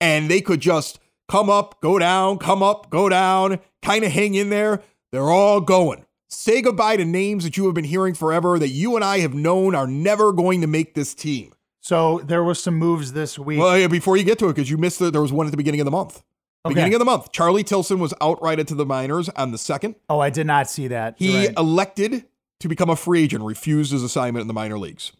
and 0.00 0.30
they 0.30 0.40
could 0.40 0.60
just 0.60 0.98
come 1.28 1.48
up, 1.48 1.80
go 1.80 1.98
down, 1.98 2.38
come 2.38 2.62
up, 2.62 2.90
go 2.90 3.08
down, 3.08 3.58
kind 3.82 4.04
of 4.04 4.12
hang 4.12 4.34
in 4.34 4.50
there. 4.50 4.82
They're 5.10 5.30
all 5.30 5.60
going. 5.60 6.04
Say 6.32 6.62
goodbye 6.62 6.96
to 6.96 7.04
names 7.04 7.44
that 7.44 7.58
you 7.58 7.66
have 7.66 7.74
been 7.74 7.84
hearing 7.84 8.14
forever 8.14 8.58
that 8.58 8.70
you 8.70 8.96
and 8.96 9.04
I 9.04 9.18
have 9.18 9.34
known 9.34 9.74
are 9.74 9.86
never 9.86 10.32
going 10.32 10.62
to 10.62 10.66
make 10.66 10.94
this 10.94 11.14
team. 11.14 11.52
So 11.80 12.20
there 12.24 12.42
was 12.42 12.62
some 12.62 12.76
moves 12.76 13.12
this 13.12 13.38
week. 13.38 13.58
Well, 13.58 13.78
yeah, 13.78 13.86
before 13.86 14.16
you 14.16 14.24
get 14.24 14.38
to 14.38 14.46
it, 14.46 14.54
because 14.54 14.70
you 14.70 14.78
missed 14.78 14.98
the, 14.98 15.10
there 15.10 15.20
was 15.20 15.32
one 15.32 15.46
at 15.46 15.50
the 15.50 15.58
beginning 15.58 15.80
of 15.80 15.84
the 15.84 15.90
month. 15.90 16.22
Okay. 16.64 16.74
Beginning 16.74 16.94
of 16.94 17.00
the 17.00 17.04
month, 17.04 17.32
Charlie 17.32 17.64
Tilson 17.64 17.98
was 17.98 18.14
outrighted 18.20 18.66
to 18.68 18.74
the 18.74 18.86
minors 18.86 19.28
on 19.30 19.50
the 19.50 19.58
second. 19.58 19.96
oh, 20.08 20.20
I 20.20 20.30
did 20.30 20.46
not 20.46 20.70
see 20.70 20.88
that. 20.88 21.16
He 21.18 21.48
right. 21.48 21.58
elected 21.58 22.24
to 22.60 22.68
become 22.68 22.88
a 22.88 22.96
free 22.96 23.24
agent, 23.24 23.44
refused 23.44 23.92
his 23.92 24.02
assignment 24.02 24.40
in 24.40 24.48
the 24.48 24.54
minor 24.54 24.78
leagues. 24.78 25.12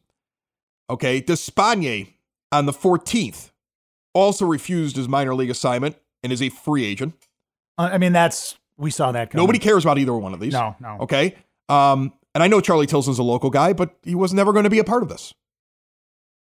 Okay, 0.89 1.21
Despaigne 1.21 2.07
on 2.51 2.65
the 2.67 2.73
14th 2.73 3.51
also 4.15 4.47
refused 4.47 4.97
his 4.97 5.09
minor 5.09 5.35
league 5.35 5.51
assignment 5.51 5.97
and 6.23 6.33
is 6.33 6.41
a 6.41 6.49
free 6.49 6.87
agent. 6.87 7.15
Uh, 7.77 7.91
I 7.93 7.99
mean, 7.99 8.13
that's 8.13 8.57
we 8.83 8.91
saw 8.91 9.13
that. 9.13 9.31
Coming. 9.31 9.43
Nobody 9.43 9.59
cares 9.59 9.85
about 9.85 9.99
either 9.99 10.15
one 10.15 10.35
of 10.35 10.41
these. 10.41 10.53
No, 10.53 10.77
no. 10.81 10.99
Okay. 11.01 11.37
Um, 11.69 12.13
and 12.35 12.43
I 12.43 12.49
know 12.49 12.61
Charlie 12.61 12.87
Tilson's 12.87 13.19
a 13.19 13.23
local 13.23 13.51
guy, 13.51 13.73
but 13.73 13.97
he 14.03 14.15
was 14.15 14.35
never 14.35 14.53
going 14.53 14.65
to 14.65 14.71
be 14.71 14.79
a 14.79 14.85
part 14.85 15.03
of 15.03 15.09
this. 15.09 15.33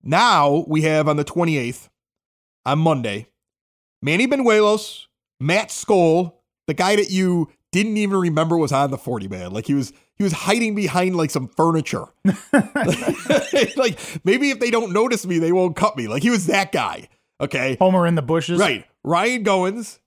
Now 0.02 0.64
we 0.66 0.82
have 0.82 1.08
on 1.08 1.16
the 1.16 1.25
28th, 1.25 1.88
on 2.64 2.78
Monday, 2.78 3.28
Manny 4.02 4.26
Banuelos, 4.26 5.06
Matt 5.38 5.68
Skole, 5.68 6.34
the 6.66 6.75
guy 6.75 6.96
that 6.96 7.10
you 7.10 7.50
didn't 7.72 7.96
even 7.96 8.18
remember 8.18 8.56
was 8.56 8.72
on 8.72 8.90
the 8.90 8.99
40 8.99 9.28
man. 9.28 9.52
Like 9.52 9.66
he 9.66 9.75
was 9.75 9.92
he 10.16 10.25
was 10.25 10.32
hiding 10.32 10.75
behind 10.75 11.16
like 11.16 11.30
some 11.30 11.49
furniture. 11.49 12.06
like 13.76 13.99
maybe 14.25 14.50
if 14.50 14.60
they 14.60 14.70
don't 14.70 14.92
notice 14.92 15.26
me, 15.26 15.38
they 15.38 15.52
won't 15.52 15.76
cut 15.76 15.96
me. 15.96 16.08
Like 16.08 16.22
he 16.22 16.30
was 16.30 16.46
that 16.46 16.72
guy. 16.72 17.08
Okay. 17.40 17.76
Homer 17.80 18.06
in 18.06 18.14
the 18.14 18.22
bushes. 18.22 18.58
Right. 18.58 18.84
Ryan 19.02 19.44
Goins 19.44 19.99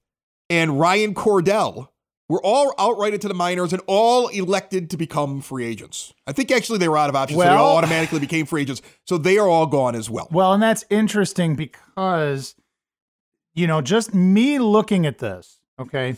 and 0.50 0.80
Ryan 0.80 1.16
Cordell 1.16 1.90
were 2.30 2.42
all 2.44 2.74
outrighted 2.78 3.22
to 3.22 3.28
the 3.28 3.34
minors 3.34 3.74
and 3.74 3.82
all 3.86 4.28
elected 4.30 4.90
to 4.90 4.98
become 4.98 5.42
free 5.42 5.66
agents. 5.66 6.14
I 6.26 6.32
think 6.32 6.52
actually 6.52 6.80
they 6.80 6.88
were 6.88 6.98
out 6.98 7.10
of 7.10 7.16
options, 7.16 7.40
so 7.40 7.46
they 7.46 7.52
all 7.54 7.78
automatically 7.78 8.20
became 8.20 8.46
free 8.46 8.62
agents. 8.62 8.82
So 9.06 9.18
they 9.18 9.38
are 9.38 9.48
all 9.48 9.66
gone 9.66 9.96
as 9.96 10.10
well. 10.10 10.28
Well, 10.32 10.54
and 10.54 10.64
that's 10.64 10.86
interesting 10.90 11.56
because, 11.56 12.56
you 13.54 13.68
know, 13.68 13.82
just 13.82 14.14
me 14.14 14.58
looking 14.58 15.06
at 15.06 15.20
this, 15.20 15.60
okay, 15.78 16.16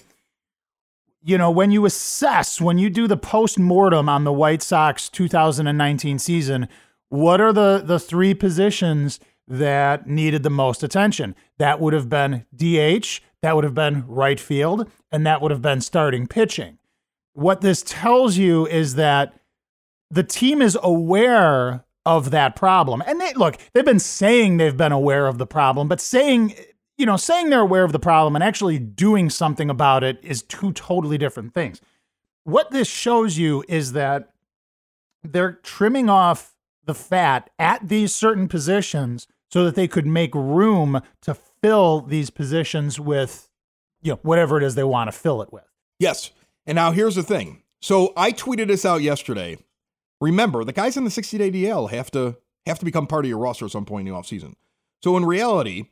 you 1.24 1.40
know, 1.40 1.50
when 1.50 1.72
you 1.72 1.86
assess, 1.86 2.62
when 2.62 2.78
you 2.78 2.92
do 2.92 3.08
the 3.08 3.18
post 3.18 3.58
mortem 3.58 4.08
on 4.08 4.26
the 4.26 4.34
White 4.34 4.62
Sox 4.62 5.10
2019 5.10 6.20
season, 6.20 6.68
what 7.10 7.42
are 7.42 7.52
the 7.52 7.82
the 7.84 8.00
three 8.00 8.36
positions 8.36 9.20
that 9.48 10.08
needed 10.08 10.44
the 10.44 10.52
most 10.52 10.84
attention? 10.84 11.36
That 11.58 11.80
would 11.80 11.94
have 11.94 12.10
been 12.10 12.46
DH, 12.56 13.22
that 13.46 13.54
would 13.54 13.64
have 13.64 13.76
been 13.76 14.08
right 14.08 14.40
field, 14.40 14.90
and 15.12 15.24
that 15.28 15.40
would 15.40 15.52
have 15.52 15.62
been 15.62 15.80
starting 15.80 16.26
pitching. 16.26 16.80
What 17.34 17.62
this 17.62 17.84
tells 17.86 18.38
you 18.38 18.66
is 18.66 18.96
that 18.96 19.36
the 20.10 20.24
team 20.24 20.64
is 20.64 20.76
aware 20.82 21.86
of 22.08 22.32
that 22.32 22.56
problem. 22.56 23.04
And 23.06 23.22
they 23.22 23.34
look, 23.34 23.60
they've 23.74 23.86
been 23.86 24.00
saying 24.00 24.58
they've 24.58 24.76
been 24.76 24.92
aware 24.92 25.28
of 25.28 25.38
the 25.38 25.46
problem, 25.46 25.88
but 25.88 26.02
saying, 26.02 26.56
you 26.98 27.06
know, 27.06 27.18
saying 27.18 27.52
they're 27.52 27.62
aware 27.62 27.84
of 27.84 27.92
the 27.92 28.00
problem 28.00 28.36
and 28.36 28.44
actually 28.44 28.80
doing 28.80 29.30
something 29.30 29.70
about 29.70 30.04
it 30.04 30.18
is 30.24 30.42
two 30.42 30.74
totally 30.74 31.20
different 31.20 31.54
things. 31.54 31.82
What 32.46 32.72
this 32.72 32.88
shows 32.88 33.38
you 33.38 33.64
is 33.68 33.92
that 33.92 34.32
they're 35.24 35.60
trimming 35.62 36.10
off 36.10 36.56
the 36.84 36.96
fat 36.96 37.52
at 37.60 37.88
these 37.90 38.14
certain 38.16 38.48
positions 38.48 39.28
so 39.52 39.66
that 39.66 39.76
they 39.76 39.88
could 39.88 40.08
make 40.08 40.34
room 40.34 41.00
to 41.22 41.36
fill 41.66 42.02
these 42.02 42.30
positions 42.30 43.00
with 43.00 43.50
you 44.04 44.12
know 44.12 44.20
whatever 44.22 44.58
it 44.58 44.64
is 44.64 44.76
they 44.76 44.84
want 44.84 45.08
to 45.08 45.12
fill 45.12 45.42
it 45.42 45.52
with. 45.52 45.64
Yes. 46.00 46.30
And 46.68 46.76
now 46.76 46.92
here's 46.92 47.16
the 47.16 47.24
thing. 47.24 47.64
So 47.82 48.14
I 48.16 48.32
tweeted 48.32 48.68
this 48.68 48.86
out 48.86 49.02
yesterday. 49.02 49.58
Remember, 50.22 50.64
the 50.64 50.74
guys 50.74 50.96
in 50.96 51.04
the 51.04 51.10
60 51.10 51.38
day 51.38 51.52
DL 51.52 51.90
have 51.90 52.12
to 52.12 52.38
have 52.68 52.80
to 52.80 52.86
become 52.86 53.08
part 53.08 53.26
of 53.26 53.30
your 53.30 53.40
roster 53.40 53.66
at 53.66 53.72
some 53.72 53.86
point 53.86 54.08
in 54.08 54.14
the 54.14 54.20
offseason. 54.20 54.56
So 55.04 55.18
in 55.18 55.26
reality, 55.26 55.86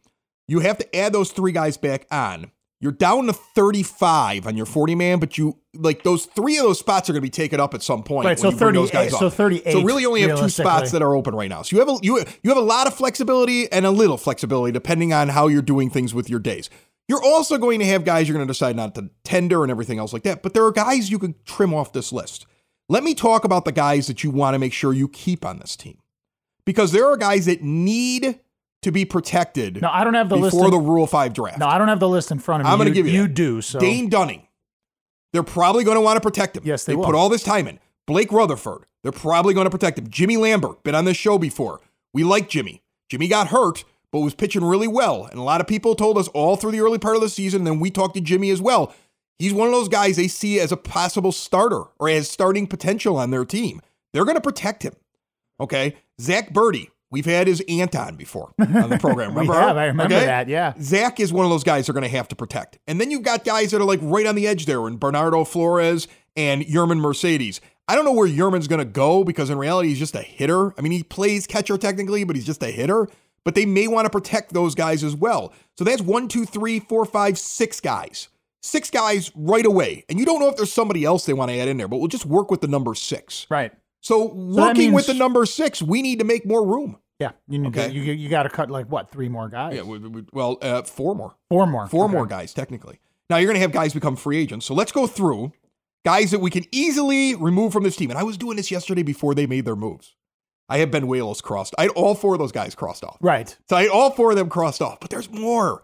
you 0.47 0.59
have 0.59 0.77
to 0.77 0.95
add 0.95 1.13
those 1.13 1.31
three 1.31 1.51
guys 1.51 1.77
back 1.77 2.05
on. 2.11 2.51
You're 2.83 2.91
down 2.91 3.27
to 3.27 3.33
35 3.33 4.45
on 4.45 4.57
your 4.57 4.65
40 4.65 4.95
man, 4.95 5.19
but 5.19 5.37
you 5.37 5.57
like 5.73 6.03
those 6.03 6.25
three 6.25 6.57
of 6.57 6.63
those 6.63 6.79
spots 6.79 7.09
are 7.09 7.13
going 7.13 7.21
to 7.21 7.25
be 7.25 7.29
taken 7.29 7.61
up 7.61 7.73
at 7.73 7.81
some 7.81 8.03
point. 8.03 8.25
Right, 8.25 8.37
when 8.37 8.37
so 8.37 8.49
you 8.49 8.57
bring 8.57 8.73
those 8.73 8.91
38 8.91 9.11
guys 9.11 9.19
so 9.19 9.29
38 9.29 9.71
So 9.71 9.83
really, 9.83 10.05
only 10.05 10.21
have 10.23 10.37
two 10.37 10.49
spots 10.49 10.91
that 10.91 11.01
are 11.01 11.15
open 11.15 11.33
right 11.33 11.49
now. 11.49 11.61
So 11.61 11.77
you 11.77 11.79
have 11.79 11.87
a 11.87 11.97
you 12.03 12.17
you 12.43 12.49
have 12.49 12.57
a 12.57 12.59
lot 12.61 12.85
of 12.85 12.93
flexibility 12.93 13.71
and 13.71 13.85
a 13.85 13.89
little 13.89 14.17
flexibility 14.17 14.73
depending 14.73 15.13
on 15.13 15.29
how 15.29 15.47
you're 15.47 15.61
doing 15.61 15.89
things 15.89 16.13
with 16.13 16.29
your 16.29 16.41
days. 16.41 16.69
You're 17.07 17.23
also 17.23 17.57
going 17.57 17.79
to 17.79 17.85
have 17.85 18.03
guys 18.03 18.27
you're 18.27 18.35
going 18.35 18.45
to 18.45 18.53
decide 18.53 18.75
not 18.75 18.95
to 18.95 19.09
tender 19.23 19.63
and 19.63 19.71
everything 19.71 19.97
else 19.97 20.11
like 20.11 20.23
that. 20.23 20.43
But 20.43 20.53
there 20.53 20.65
are 20.65 20.71
guys 20.73 21.09
you 21.09 21.19
can 21.19 21.35
trim 21.45 21.73
off 21.73 21.93
this 21.93 22.11
list. 22.11 22.45
Let 22.89 23.05
me 23.05 23.15
talk 23.15 23.45
about 23.45 23.63
the 23.63 23.71
guys 23.71 24.07
that 24.07 24.25
you 24.25 24.29
want 24.29 24.55
to 24.55 24.59
make 24.59 24.73
sure 24.73 24.91
you 24.91 25.07
keep 25.07 25.45
on 25.45 25.59
this 25.59 25.77
team. 25.77 25.99
Because 26.65 26.91
there 26.91 27.07
are 27.07 27.15
guys 27.15 27.45
that 27.45 27.61
need 27.61 28.41
to 28.83 28.91
be 28.91 29.05
protected 29.05 29.81
No, 29.81 29.89
I 29.91 30.03
don't 30.03 30.13
have 30.13 30.29
the 30.29 30.35
list. 30.37 30.55
before 30.55 30.69
the 30.71 30.77
Rule 30.77 31.07
5 31.07 31.33
draft. 31.33 31.59
no, 31.59 31.67
I 31.67 31.77
don't 31.77 31.87
have 31.87 31.99
the 31.99 32.09
list 32.09 32.31
in 32.31 32.39
front 32.39 32.61
of 32.61 32.65
me. 32.67 32.71
I'm 32.71 32.77
gonna 32.77 32.91
give 32.91 33.07
you 33.07 33.13
You 33.13 33.21
that. 33.27 33.33
do 33.33 33.61
so. 33.61 33.79
Dane 33.79 34.09
Dunning. 34.09 34.47
They're 35.33 35.41
probably 35.43 35.83
going 35.83 35.95
to 35.95 36.01
want 36.01 36.17
to 36.17 36.21
protect 36.21 36.55
him. 36.57 36.61
Yes, 36.63 36.83
they 36.85 36.91
they 36.93 36.95
will. 36.95 37.05
put 37.05 37.15
all 37.15 37.27
this 37.27 37.41
time 37.41 37.67
in. 37.67 37.79
Blake 38.05 38.31
Rutherford. 38.31 38.83
They're 39.01 39.11
probably 39.11 39.55
going 39.55 39.65
to 39.65 39.71
protect 39.71 39.97
him. 39.97 40.07
Jimmy 40.07 40.37
Lambert, 40.37 40.83
been 40.83 40.93
on 40.93 41.05
this 41.05 41.17
show 41.17 41.39
before. 41.39 41.81
We 42.13 42.23
like 42.23 42.49
Jimmy. 42.49 42.83
Jimmy 43.09 43.27
got 43.27 43.47
hurt, 43.47 43.83
but 44.11 44.19
was 44.19 44.35
pitching 44.35 44.63
really 44.63 44.87
well. 44.87 45.25
And 45.25 45.39
a 45.39 45.43
lot 45.43 45.59
of 45.59 45.65
people 45.65 45.95
told 45.95 46.19
us 46.19 46.27
all 46.29 46.55
through 46.55 46.69
the 46.73 46.81
early 46.81 46.99
part 46.99 47.15
of 47.15 47.23
the 47.23 47.29
season, 47.29 47.61
and 47.61 47.67
then 47.67 47.79
we 47.79 47.89
talked 47.89 48.13
to 48.13 48.21
Jimmy 48.21 48.51
as 48.51 48.61
well. 48.61 48.93
He's 49.39 49.53
one 49.55 49.67
of 49.67 49.73
those 49.73 49.89
guys 49.89 50.17
they 50.17 50.27
see 50.27 50.59
as 50.59 50.71
a 50.71 50.77
possible 50.77 51.31
starter 51.31 51.85
or 51.97 52.07
as 52.09 52.29
starting 52.29 52.67
potential 52.67 53.17
on 53.17 53.31
their 53.31 53.43
team. 53.43 53.81
They're 54.13 54.25
going 54.25 54.35
to 54.37 54.41
protect 54.41 54.83
him. 54.83 54.93
Okay. 55.59 55.95
Zack 56.21 56.53
Burdi. 56.53 56.89
We've 57.13 57.25
had 57.25 57.47
his 57.47 57.63
aunt 57.69 57.95
on 57.95 58.15
before 58.15 58.53
on 58.59 58.89
the 58.89 58.97
program. 58.99 59.35
We 59.35 59.41
Remember? 59.41 59.53
her? 59.53 59.67
have, 59.67 59.77
I 59.77 59.85
remember 59.85 60.15
that, 60.15 60.47
yeah. 60.49 60.73
Zach 60.81 61.19
is 61.19 61.31
one 61.31 61.45
of 61.45 61.51
those 61.51 61.63
guys 61.63 61.85
they're 61.85 61.93
going 61.93 62.01
to 62.01 62.09
have 62.09 62.27
to 62.29 62.35
protect. 62.35 62.79
And 62.87 62.99
then 62.99 63.11
you've 63.11 63.21
got 63.21 63.45
guys 63.45 63.69
that 63.71 63.79
are 63.79 63.85
like 63.85 63.99
right 64.01 64.25
on 64.25 64.33
the 64.33 64.47
edge 64.47 64.65
there, 64.65 64.85
and 64.87 64.99
Bernardo 64.99 65.45
Flores 65.45 66.07
and 66.35 66.63
Yermin 66.63 66.99
Mercedes. 66.99 67.61
I 67.87 67.95
don't 67.95 68.05
know 68.05 68.13
where 68.13 68.27
Yermin's 68.27 68.67
going 68.67 68.79
to 68.79 68.85
go 68.85 69.23
because 69.23 69.51
in 69.51 69.57
reality, 69.59 69.89
he's 69.89 69.99
just 69.99 70.15
a 70.15 70.21
hitter. 70.21 70.73
I 70.77 70.81
mean, 70.81 70.91
he 70.91 71.03
plays 71.03 71.45
catcher 71.45 71.77
technically, 71.77 72.23
but 72.23 72.35
he's 72.35 72.45
just 72.45 72.63
a 72.63 72.71
hitter. 72.71 73.07
But 73.45 73.55
they 73.55 73.65
may 73.65 73.87
want 73.87 74.05
to 74.05 74.09
protect 74.09 74.53
those 74.53 74.73
guys 74.73 75.03
as 75.03 75.15
well. 75.15 75.53
So 75.77 75.83
that's 75.83 76.01
one, 76.01 76.27
two, 76.27 76.45
three, 76.45 76.79
four, 76.79 77.05
five, 77.05 77.37
six 77.37 77.79
guys. 77.79 78.29
Six 78.61 78.89
guys 78.89 79.31
right 79.35 79.65
away. 79.65 80.05
And 80.07 80.17
you 80.17 80.25
don't 80.25 80.39
know 80.39 80.47
if 80.47 80.55
there's 80.55 80.71
somebody 80.71 81.03
else 81.03 81.25
they 81.25 81.33
want 81.33 81.51
to 81.51 81.59
add 81.59 81.67
in 81.67 81.77
there, 81.77 81.89
but 81.89 81.97
we'll 81.97 82.07
just 82.07 82.25
work 82.25 82.49
with 82.49 82.61
the 82.61 82.67
number 82.67 82.95
six. 82.95 83.45
right. 83.49 83.71
So, 83.99 84.27
that 84.27 84.35
working 84.35 84.91
with 84.91 85.07
the 85.07 85.13
number 85.13 85.45
six, 85.45 85.81
we 85.81 86.01
need 86.01 86.19
to 86.19 86.25
make 86.25 86.45
more 86.45 86.65
room. 86.67 86.97
Yeah. 87.19 87.31
You 87.47 87.59
need 87.59 87.67
Okay. 87.69 87.87
to, 87.87 87.93
you 87.93 88.01
you 88.13 88.29
got 88.29 88.43
to 88.43 88.49
cut 88.49 88.69
like 88.69 88.87
what 88.87 89.11
three 89.11 89.29
more 89.29 89.47
guys? 89.49 89.75
Yeah, 89.75 89.83
we, 89.83 89.99
we, 89.99 90.23
well, 90.33 90.57
uh, 90.61 90.81
four 90.83 91.15
more. 91.15 91.35
four 91.49 91.65
more. 91.67 91.87
Four 91.87 92.05
Okay. 92.05 92.13
more 92.13 92.25
guys, 92.25 92.53
technically. 92.53 92.99
Now 93.29 93.37
you're 93.37 93.47
going 93.47 93.55
to 93.55 93.61
have 93.61 93.71
guys 93.71 93.93
become 93.93 94.15
free 94.15 94.37
agents. 94.37 94.65
So 94.65 94.73
let's 94.73 94.91
go 94.91 95.07
through 95.07 95.53
guys 96.05 96.31
that 96.31 96.39
we 96.39 96.49
can 96.49 96.65
easily 96.71 97.35
remove 97.35 97.71
from 97.71 97.83
this 97.83 97.95
team. 97.95 98.09
And 98.09 98.19
I 98.19 98.23
was 98.23 98.37
doing 98.37 98.57
this 98.57 98.69
yesterday 98.71 99.03
before 99.03 99.33
they 99.35 99.45
made 99.47 99.65
their 99.65 99.75
moves. 99.75 100.15
I 100.69 100.79
had 100.79 100.91
Banuelos 100.91 101.41
crossed. 101.41 101.73
I 101.77 101.83
had 101.83 101.91
all 101.91 102.15
four 102.15 102.33
of 102.33 102.39
those 102.39 102.51
guys 102.51 102.73
crossed 102.75 103.03
off. 103.03 103.17
Right. 103.21 103.55
So 103.69 103.75
I 103.75 103.83
had 103.83 103.91
all 103.91 104.11
four 104.11 104.31
of 104.31 104.37
them 104.37 104.49
crossed 104.49 104.81
off. 104.81 104.99
But 104.99 105.09
there's 105.09 105.29
more. 105.29 105.83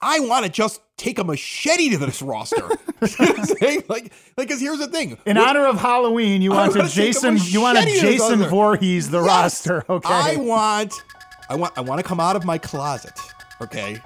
I 0.00 0.20
want 0.20 0.44
to 0.46 0.50
just 0.50 0.80
take 0.98 1.18
a 1.18 1.24
machete 1.24 1.88
to 1.90 1.96
this 1.98 2.20
roster. 2.20 2.68
You 3.00 3.08
know 3.20 3.26
what 3.32 3.38
I'm 3.38 3.44
saying? 3.46 3.82
like, 3.88 4.12
like, 4.36 4.48
because 4.48 4.60
here's 4.60 4.80
the 4.80 4.88
thing. 4.88 5.16
In 5.24 5.38
honor 5.38 5.64
of 5.66 5.78
Halloween, 5.80 6.42
you 6.42 6.50
want 6.50 6.74
a 6.76 6.86
Jason. 6.88 7.38
You 7.40 7.60
want 7.62 7.78
to 7.78 7.84
machete 7.84 8.00
to 8.00 8.06
this 8.06 8.18
Jason 8.28 8.42
Voorhees 8.48 9.08
the 9.10 9.20
Yes. 9.22 9.26
roster. 9.28 9.84
Okay. 9.88 10.12
I 10.12 10.36
want, 10.36 10.92
I 11.48 11.54
want, 11.56 11.72
I 11.78 11.80
want 11.80 12.00
to 12.00 12.02
come 12.02 12.18
out 12.20 12.34
of 12.36 12.44
my 12.44 12.58
closet. 12.58 13.18
Okay. 13.62 13.98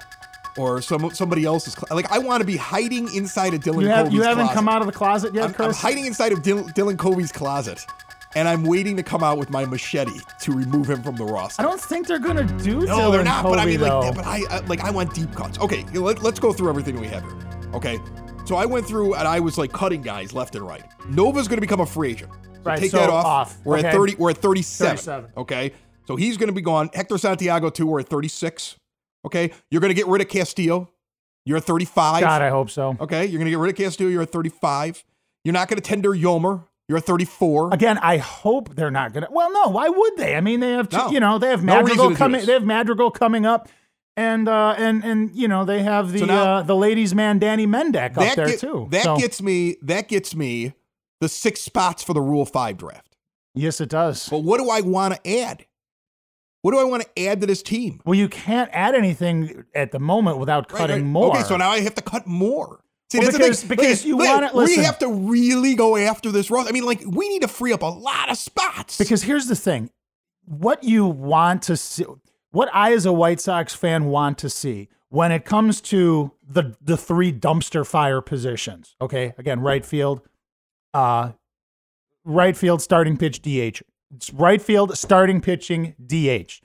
or 0.57 0.81
some 0.81 1.09
somebody 1.11 1.43
else's. 1.45 1.73
Cl- 1.73 1.87
like 1.95 2.11
I 2.11 2.19
want 2.19 2.41
to 2.41 2.45
be 2.45 2.55
hiding 2.57 3.11
inside 3.15 3.53
of 3.55 3.61
Dylan. 3.61 3.81
You 3.81 3.87
have 3.87 4.13
you 4.13 4.21
haven't 4.21 4.45
closet. 4.45 4.53
come 4.53 4.69
out 4.69 4.81
of 4.81 4.85
the 4.87 4.93
closet 4.93 5.33
yet, 5.33 5.59
I'm, 5.59 5.65
I'm 5.67 5.73
hiding 5.73 6.05
inside 6.05 6.31
of 6.31 6.43
Dylan, 6.43 6.71
Dylan 6.75 6.97
Covey's 6.97 7.31
closet, 7.31 7.83
and 8.35 8.47
I'm 8.47 8.63
waiting 8.63 8.95
to 8.97 9.03
come 9.03 9.23
out 9.23 9.37
with 9.37 9.49
my 9.49 9.65
machete 9.65 10.19
to 10.41 10.51
remove 10.51 10.89
him 10.89 11.01
from 11.03 11.15
the 11.15 11.25
roster. 11.25 11.61
I 11.61 11.65
don't 11.65 11.79
think 11.81 12.07
they're 12.07 12.19
gonna 12.19 12.43
do 12.59 12.81
that. 12.81 12.87
No, 12.87 12.97
Dylan 12.97 13.11
they're 13.11 13.23
not. 13.23 13.43
but 13.43 13.59
I 13.59 13.65
mean, 13.65 13.79
though. 13.79 13.99
like, 14.01 14.15
but 14.15 14.25
I, 14.25 14.41
I 14.49 14.59
like 14.65 14.81
I 14.81 14.91
want 14.91 15.13
deep 15.13 15.33
cuts. 15.35 15.59
Okay, 15.59 15.83
let, 15.93 16.21
let's 16.23 16.39
go 16.39 16.51
through 16.53 16.69
everything 16.69 16.99
we 16.99 17.07
have 17.07 17.23
here. 17.23 17.37
Okay, 17.73 17.99
so 18.45 18.55
I 18.55 18.65
went 18.65 18.85
through 18.85 19.15
and 19.15 19.27
I 19.27 19.39
was 19.39 19.57
like 19.57 19.71
cutting 19.71 20.01
guys 20.01 20.33
left 20.33 20.55
and 20.55 20.65
right. 20.65 20.83
Nova's 21.09 21.47
going 21.47 21.57
to 21.57 21.61
become 21.61 21.79
a 21.81 21.85
free 21.85 22.11
agent. 22.11 22.31
So 22.33 22.39
Right, 22.63 22.79
Take 22.79 22.91
so 22.91 22.97
that 22.97 23.09
off. 23.09 23.25
off. 23.25 23.57
We're 23.65 23.77
Okay. 23.79 23.87
at 23.87 23.93
thirty. 23.93 24.15
We're 24.15 24.29
at 24.29 24.37
thirty-seven. 24.37 24.95
37. 24.97 25.31
Okay, 25.37 25.73
so 26.07 26.15
he's 26.15 26.37
going 26.37 26.47
to 26.47 26.53
be 26.53 26.61
gone. 26.61 26.89
Hector 26.93 27.17
Santiago 27.17 27.69
too. 27.69 27.85
We're 27.87 27.99
at 27.99 28.07
thirty-six. 28.07 28.77
Okay, 29.25 29.51
you're 29.69 29.81
going 29.81 29.89
to 29.89 29.95
get 29.95 30.07
rid 30.07 30.21
of 30.21 30.29
Castillo. 30.29 30.89
You're 31.45 31.57
at 31.57 31.65
thirty-five. 31.65 32.21
God, 32.21 32.41
I 32.41 32.49
hope 32.49 32.69
so. 32.69 32.95
Okay, 33.01 33.25
you're 33.25 33.37
going 33.39 33.45
to 33.45 33.51
get 33.51 33.59
rid 33.59 33.71
of 33.71 33.75
Castillo. 33.77 34.09
You're 34.09 34.21
at 34.21 34.31
thirty-five. 34.31 35.03
You're 35.43 35.53
not 35.53 35.67
going 35.67 35.75
to 35.75 35.83
tender 35.83 36.11
Yolmer. 36.11 36.63
You're 36.93 36.99
thirty-four. 36.99 37.73
Again, 37.73 37.97
I 37.97 38.17
hope 38.17 38.75
they're 38.75 38.91
not 38.91 39.13
gonna. 39.13 39.27
Well, 39.31 39.51
no, 39.51 39.69
why 39.69 39.89
would 39.89 40.15
they? 40.17 40.35
I 40.35 40.41
mean, 40.41 40.59
they 40.59 40.73
have, 40.73 40.89
two, 40.89 40.97
No. 40.97 41.09
you 41.09 41.19
know, 41.19 41.39
they 41.39 41.47
have 41.49 41.63
Madrigal 41.63 42.09
do 42.09 42.15
coming. 42.15 42.45
They 42.45 42.53
have 42.53 42.63
Madrigal 42.63 43.09
coming 43.09 43.47
up, 43.47 43.67
and 44.15 44.47
uh, 44.47 44.75
and 44.77 45.03
and 45.03 45.35
you 45.35 45.47
know 45.47 45.65
they 45.65 45.81
have 45.81 46.11
the 46.11 46.19
So 46.19 46.25
now- 46.25 46.43
uh, 46.57 46.61
the 46.61 46.75
ladies' 46.75 47.15
man 47.15 47.39
Danny 47.39 47.65
Mendick 47.65 48.15
up 48.15 48.35
there 48.35 48.45
get- 48.49 48.59
too. 48.59 48.87
That 48.91 49.03
So- 49.05 49.17
gets 49.17 49.41
me. 49.41 49.77
That 49.81 50.07
gets 50.07 50.35
me 50.35 50.73
the 51.19 51.27
six 51.29 51.61
spots 51.61 52.03
for 52.03 52.13
the 52.13 52.21
Rule 52.21 52.45
Five 52.45 52.77
draft. 52.77 53.15
yes, 53.55 53.81
it 53.81 53.89
does. 53.89 54.29
But 54.29 54.43
what 54.43 54.59
do 54.59 54.69
I 54.69 54.81
want 54.81 55.15
to 55.15 55.39
add? 55.41 55.65
What 56.61 56.73
do 56.73 56.79
I 56.79 56.83
want 56.83 57.03
to 57.03 57.25
add 57.25 57.41
to 57.41 57.47
this 57.47 57.63
team? 57.63 58.01
Well, 58.05 58.13
you 58.13 58.29
can't 58.29 58.69
add 58.71 58.93
anything 58.93 59.63
at 59.73 59.91
the 59.91 59.99
moment 59.99 60.37
without 60.37 60.71
Right, 60.71 60.77
cutting 60.77 60.97
right. 60.97 61.05
more. 61.05 61.31
Okay, 61.31 61.41
so 61.43 61.57
now 61.57 61.71
I 61.71 61.79
have 61.81 61.95
to 61.95 62.03
cut 62.03 62.27
more. 62.27 62.81
See, 63.13 63.19
Well, 63.19 63.31
because- 63.31 63.63
because 63.63 64.03
you 64.05 64.17
look, 64.17 64.27
wanna- 64.27 64.51
We 64.55 64.75
have 64.77 64.97
to 64.99 65.07
really 65.07 65.75
go 65.75 65.95
after 65.95 66.31
this 66.31 66.49
roster. 66.49 66.69
I 66.69 66.71
mean, 66.71 66.83
like, 66.83 67.03
we 67.05 67.29
need 67.29 67.43
to 67.43 67.47
free 67.47 67.71
up 67.71 67.83
a 67.83 67.85
lot 67.85 68.31
of 68.31 68.39
spots. 68.39 68.97
Because 68.97 69.21
here's 69.21 69.45
the 69.45 69.55
thing 69.55 69.91
what 70.45 70.83
you 70.83 71.05
want 71.05 71.61
to 71.63 71.77
see, 71.77 72.05
what 72.49 72.69
I, 72.73 72.91
as 72.93 73.05
a 73.05 73.13
White 73.13 73.39
Sox 73.39 73.75
fan, 73.75 74.05
want 74.05 74.39
to 74.39 74.49
see 74.49 74.89
when 75.09 75.31
it 75.31 75.45
comes 75.45 75.79
to 75.81 76.31
the, 76.43 76.75
the 76.81 76.97
three 76.97 77.31
dumpster 77.31 77.85
fire 77.85 78.19
positions, 78.19 78.95
okay? 78.99 79.35
Again, 79.37 79.59
right 79.59 79.85
field, 79.85 80.21
uh, 80.95 81.33
right 82.25 82.57
field 82.57 82.81
starting 82.81 83.15
pitch 83.17 83.43
DH, 83.43 83.83
It's 84.15 84.33
right 84.33 84.59
field 84.61 84.97
starting 84.97 85.39
pitching 85.39 85.93
DH. 86.03 86.61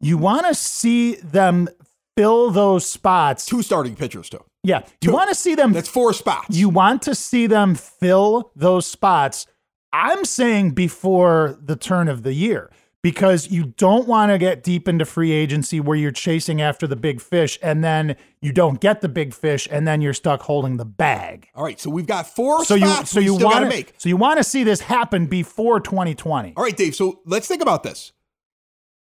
You 0.00 0.16
want 0.16 0.46
to 0.46 0.54
see 0.54 1.16
them 1.16 1.68
fill 2.16 2.50
those 2.50 2.88
spots. 2.88 3.46
two 3.46 3.62
starting 3.62 3.94
pitchers 3.96 4.28
too. 4.28 4.44
Yeah, 4.64 4.82
you 5.00 5.12
want 5.12 5.28
to 5.28 5.34
see 5.34 5.54
them 5.54 5.72
That's 5.72 5.88
four 5.88 6.12
spots. 6.12 6.56
you 6.56 6.68
want 6.68 7.02
to 7.02 7.14
see 7.14 7.46
them 7.46 7.74
fill 7.74 8.52
those 8.54 8.86
spots. 8.86 9.46
I'm 9.92 10.24
saying 10.24 10.70
before 10.72 11.58
the 11.60 11.76
turn 11.76 12.08
of 12.08 12.22
the 12.22 12.32
year 12.32 12.70
because 13.02 13.50
you 13.50 13.64
don't 13.76 14.06
want 14.06 14.30
to 14.30 14.38
get 14.38 14.62
deep 14.62 14.86
into 14.86 15.04
free 15.04 15.32
agency 15.32 15.80
where 15.80 15.96
you're 15.96 16.12
chasing 16.12 16.62
after 16.62 16.86
the 16.86 16.94
big 16.94 17.20
fish 17.20 17.58
and 17.60 17.82
then 17.82 18.14
you 18.40 18.52
don't 18.52 18.80
get 18.80 19.00
the 19.00 19.08
big 19.08 19.34
fish 19.34 19.66
and 19.70 19.86
then 19.88 20.00
you're 20.00 20.14
stuck 20.14 20.42
holding 20.42 20.76
the 20.76 20.84
bag. 20.84 21.48
All 21.56 21.64
right, 21.64 21.80
so 21.80 21.90
we've 21.90 22.06
got 22.06 22.28
four 22.28 22.64
So 22.64 22.76
you 22.76 22.86
spots 22.86 23.10
so 23.10 23.18
you 23.18 23.34
want 23.34 23.64
to 23.64 23.68
make. 23.68 23.94
so 23.98 24.08
you 24.08 24.16
want 24.16 24.38
to 24.38 24.44
see 24.44 24.62
this 24.62 24.80
happen 24.80 25.26
before 25.26 25.80
2020. 25.80 26.54
All 26.56 26.62
right, 26.62 26.76
Dave. 26.76 26.94
So 26.94 27.20
let's 27.26 27.48
think 27.48 27.60
about 27.60 27.82
this. 27.82 28.12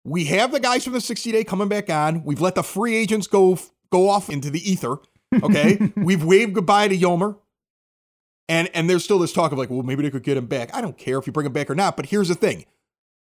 We 0.04 0.26
have 0.26 0.52
the 0.52 0.60
guys 0.60 0.84
from 0.84 0.94
the 0.94 1.02
60 1.02 1.32
day 1.32 1.44
coming 1.44 1.68
back 1.68 1.90
on. 1.90 2.24
We've 2.24 2.42
let 2.42 2.56
the 2.56 2.64
free 2.64 2.96
agents 2.96 3.28
go 3.28 3.60
go 3.92 4.10
off 4.10 4.30
into 4.30 4.50
the 4.50 4.70
ether. 4.70 4.98
Okay, 5.44 5.92
we've 5.98 6.24
waved 6.24 6.54
goodbye 6.54 6.88
to 6.88 6.98
Yolmer, 6.98 7.38
and 8.48 8.70
and 8.74 8.90
there's 8.90 9.04
still 9.04 9.20
this 9.20 9.34
talk 9.34 9.52
of 9.52 9.58
like, 9.58 9.70
well, 9.70 9.84
maybe 9.84 10.04
they 10.04 10.10
could 10.10 10.24
get 10.24 10.38
him 10.38 10.48
back. 10.48 10.74
I 10.74 10.82
don't 10.82 10.98
care 10.98 11.18
if 11.18 11.28
you 11.28 11.34
bring 11.34 11.46
him 11.46 11.54
back 11.54 11.70
or 11.70 11.76
not. 11.76 11.96
But 11.96 12.08
here's 12.08 12.30
the 12.30 12.36
thing: 12.36 12.66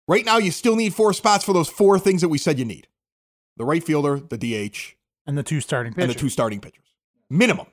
right 0.08 0.24
now, 0.24 0.38
you 0.38 0.50
still 0.50 0.76
need 0.76 0.94
four 0.94 1.12
spots 1.12 1.44
for 1.44 1.52
those 1.52 1.68
four 1.68 1.98
things 1.98 2.20
that 2.22 2.28
we 2.28 2.38
said 2.38 2.58
you 2.58 2.64
need: 2.64 2.88
the 3.56 3.64
right 3.64 3.84
fielder, 3.84 4.18
the 4.18 4.38
DH, 4.38 4.94
And 5.26 5.38
the 5.38 5.42
two 5.42 5.60
starting 5.60 5.94
and 5.96 6.10
the 6.10 6.14
two 6.14 6.28
starting 6.28 6.60
pitchers, 6.60 6.86
minimum. 7.30 7.66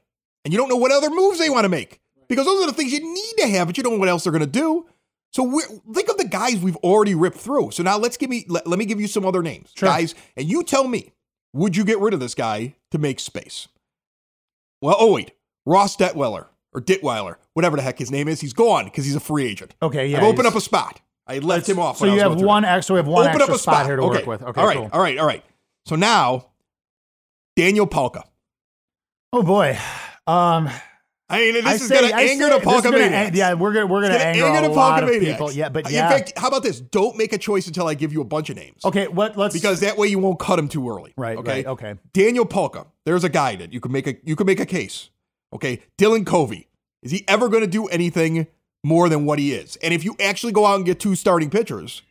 And 0.45 0.53
you 0.53 0.57
don't 0.59 0.69
know 0.69 0.77
what 0.77 0.91
other 0.91 1.09
moves 1.09 1.39
they 1.39 1.49
want 1.49 1.65
to 1.65 1.69
make 1.69 1.99
because 2.27 2.45
those 2.45 2.63
are 2.63 2.67
the 2.67 2.73
things 2.73 2.93
you 2.93 3.01
need 3.01 3.33
to 3.39 3.47
have, 3.49 3.67
but 3.67 3.77
you 3.77 3.83
don't 3.83 3.93
know 3.93 3.99
what 3.99 4.09
else 4.09 4.23
they're 4.23 4.31
going 4.31 4.39
to 4.39 4.47
do. 4.47 4.85
So 5.31 5.43
we're, 5.43 5.67
think 5.93 6.09
of 6.09 6.17
the 6.17 6.27
guys 6.27 6.57
we've 6.57 6.75
already 6.77 7.13
ripped 7.15 7.37
through. 7.37 7.71
So 7.71 7.83
now 7.83 7.97
let's 7.97 8.17
give 8.17 8.29
me 8.29 8.45
let, 8.47 8.65
let 8.67 8.79
me 8.79 8.85
give 8.85 8.99
you 8.99 9.07
some 9.07 9.25
other 9.25 9.43
names, 9.43 9.71
Sure. 9.75 9.89
guys, 9.89 10.15
and 10.35 10.47
you 10.47 10.63
tell 10.63 10.87
me, 10.87 11.11
would 11.53 11.75
you 11.75 11.83
get 11.83 11.99
rid 11.99 12.13
of 12.13 12.19
this 12.19 12.35
guy 12.35 12.75
to 12.91 12.97
make 12.97 13.19
space? 13.19 13.67
Well, 14.81 14.95
oh 14.99 15.13
wait, 15.13 15.31
Ross 15.65 15.95
Detwiler 15.95 16.47
or 16.73 16.81
Ditweiler, 16.81 17.35
whatever 17.53 17.75
the 17.75 17.83
heck 17.83 17.99
his 17.99 18.11
name 18.11 18.27
is, 18.27 18.41
he's 18.41 18.53
gone 18.53 18.85
because 18.85 19.05
he's 19.05 19.15
a 19.15 19.19
free 19.19 19.45
agent. 19.45 19.75
Okay, 19.81 20.07
yeah. 20.07 20.17
I've 20.17 20.23
opened 20.23 20.47
up 20.47 20.55
a 20.55 20.61
spot. 20.61 21.01
I 21.27 21.37
left 21.39 21.69
him 21.69 21.77
off. 21.79 21.97
So 21.97 22.05
you 22.05 22.19
have 22.21 22.41
one 22.41 22.65
extra. 22.65 22.95
We 22.95 22.97
have 22.97 23.07
one 23.07 23.27
Open 23.27 23.41
extra 23.41 23.53
up 23.53 23.55
a 23.55 23.61
spot, 23.61 23.73
spot 23.75 23.85
here 23.85 23.95
to 23.97 24.01
okay. 24.03 24.17
work 24.19 24.25
with. 24.25 24.41
Okay, 24.41 24.61
all 24.61 24.67
right, 24.67 24.77
cool. 24.77 24.89
all 24.91 25.01
right, 25.01 25.17
all 25.19 25.27
right. 25.27 25.43
So 25.85 25.95
now, 25.95 26.47
Daniel 27.55 27.85
Palka. 27.85 28.23
Oh 29.31 29.43
boy. 29.43 29.77
Um, 30.25 30.69
I 31.31 31.37
mean, 31.39 31.53
this 31.53 31.65
I 31.65 31.73
is 31.75 31.87
going 31.89 32.09
to 32.09 32.15
anger 32.15 32.45
the 32.45 32.49
this 32.55 32.59
is 32.59 32.65
Palka 32.65 32.83
gonna 32.85 32.97
maniacs. 32.97 33.27
ang- 33.29 33.35
Yeah, 33.35 33.53
we're 33.53 33.71
gonna 33.73 33.85
we're 33.85 34.01
gonna 34.01 34.15
gonna 34.15 34.23
anger, 34.23 34.45
anger 34.45 34.59
a 34.65 34.69
the 34.69 34.69
lot 34.75 35.03
of 35.03 35.09
people. 35.19 35.51
Yeah, 35.51 35.69
but 35.69 35.91
yeah. 35.91 36.11
In 36.11 36.17
fact, 36.17 36.33
how 36.37 36.47
about 36.47 36.63
this? 36.63 36.79
Don't 36.79 37.17
make 37.17 37.33
a 37.33 37.37
choice 37.37 37.67
until 37.67 37.87
I 37.87 37.93
give 37.93 38.11
you 38.13 38.21
a 38.21 38.25
bunch 38.25 38.49
of 38.49 38.55
names. 38.55 38.83
okay, 38.83 39.07
what? 39.07 39.37
Let's 39.37 39.53
Because 39.53 39.79
that 39.81 39.97
way 39.97 40.07
you 40.07 40.17
won't 40.19 40.39
cut 40.39 40.55
them 40.55 40.67
too 40.67 40.89
early. 40.89 41.13
right, 41.17 41.37
Okay. 41.37 41.51
right, 41.51 41.65
okay. 41.67 41.95
Daniel 42.13 42.45
Palka. 42.45 42.87
There's 43.05 43.23
a 43.23 43.29
guy 43.29 43.55
that 43.57 43.71
you 43.73 43.79
could 43.79 43.91
make 43.91 44.07
a 44.07 44.15
you 44.23 44.35
could 44.35 44.47
make 44.47 44.59
a 44.59 44.65
case. 44.65 45.09
Okay. 45.53 45.81
Dylan 45.97 46.25
Covey. 46.25 46.67
Is 47.03 47.11
he 47.11 47.23
ever 47.27 47.47
going 47.47 47.61
to 47.61 47.69
do 47.69 47.85
anything 47.87 48.47
more 48.83 49.07
than 49.07 49.25
what 49.25 49.39
he 49.39 49.53
is? 49.53 49.75
And 49.77 49.93
if 49.93 50.03
you 50.03 50.15
actually 50.19 50.51
go 50.53 50.65
out 50.65 50.75
and 50.77 50.85
get 50.85 50.99
two 50.99 51.15
starting 51.15 51.49
pitchers, 51.49 52.01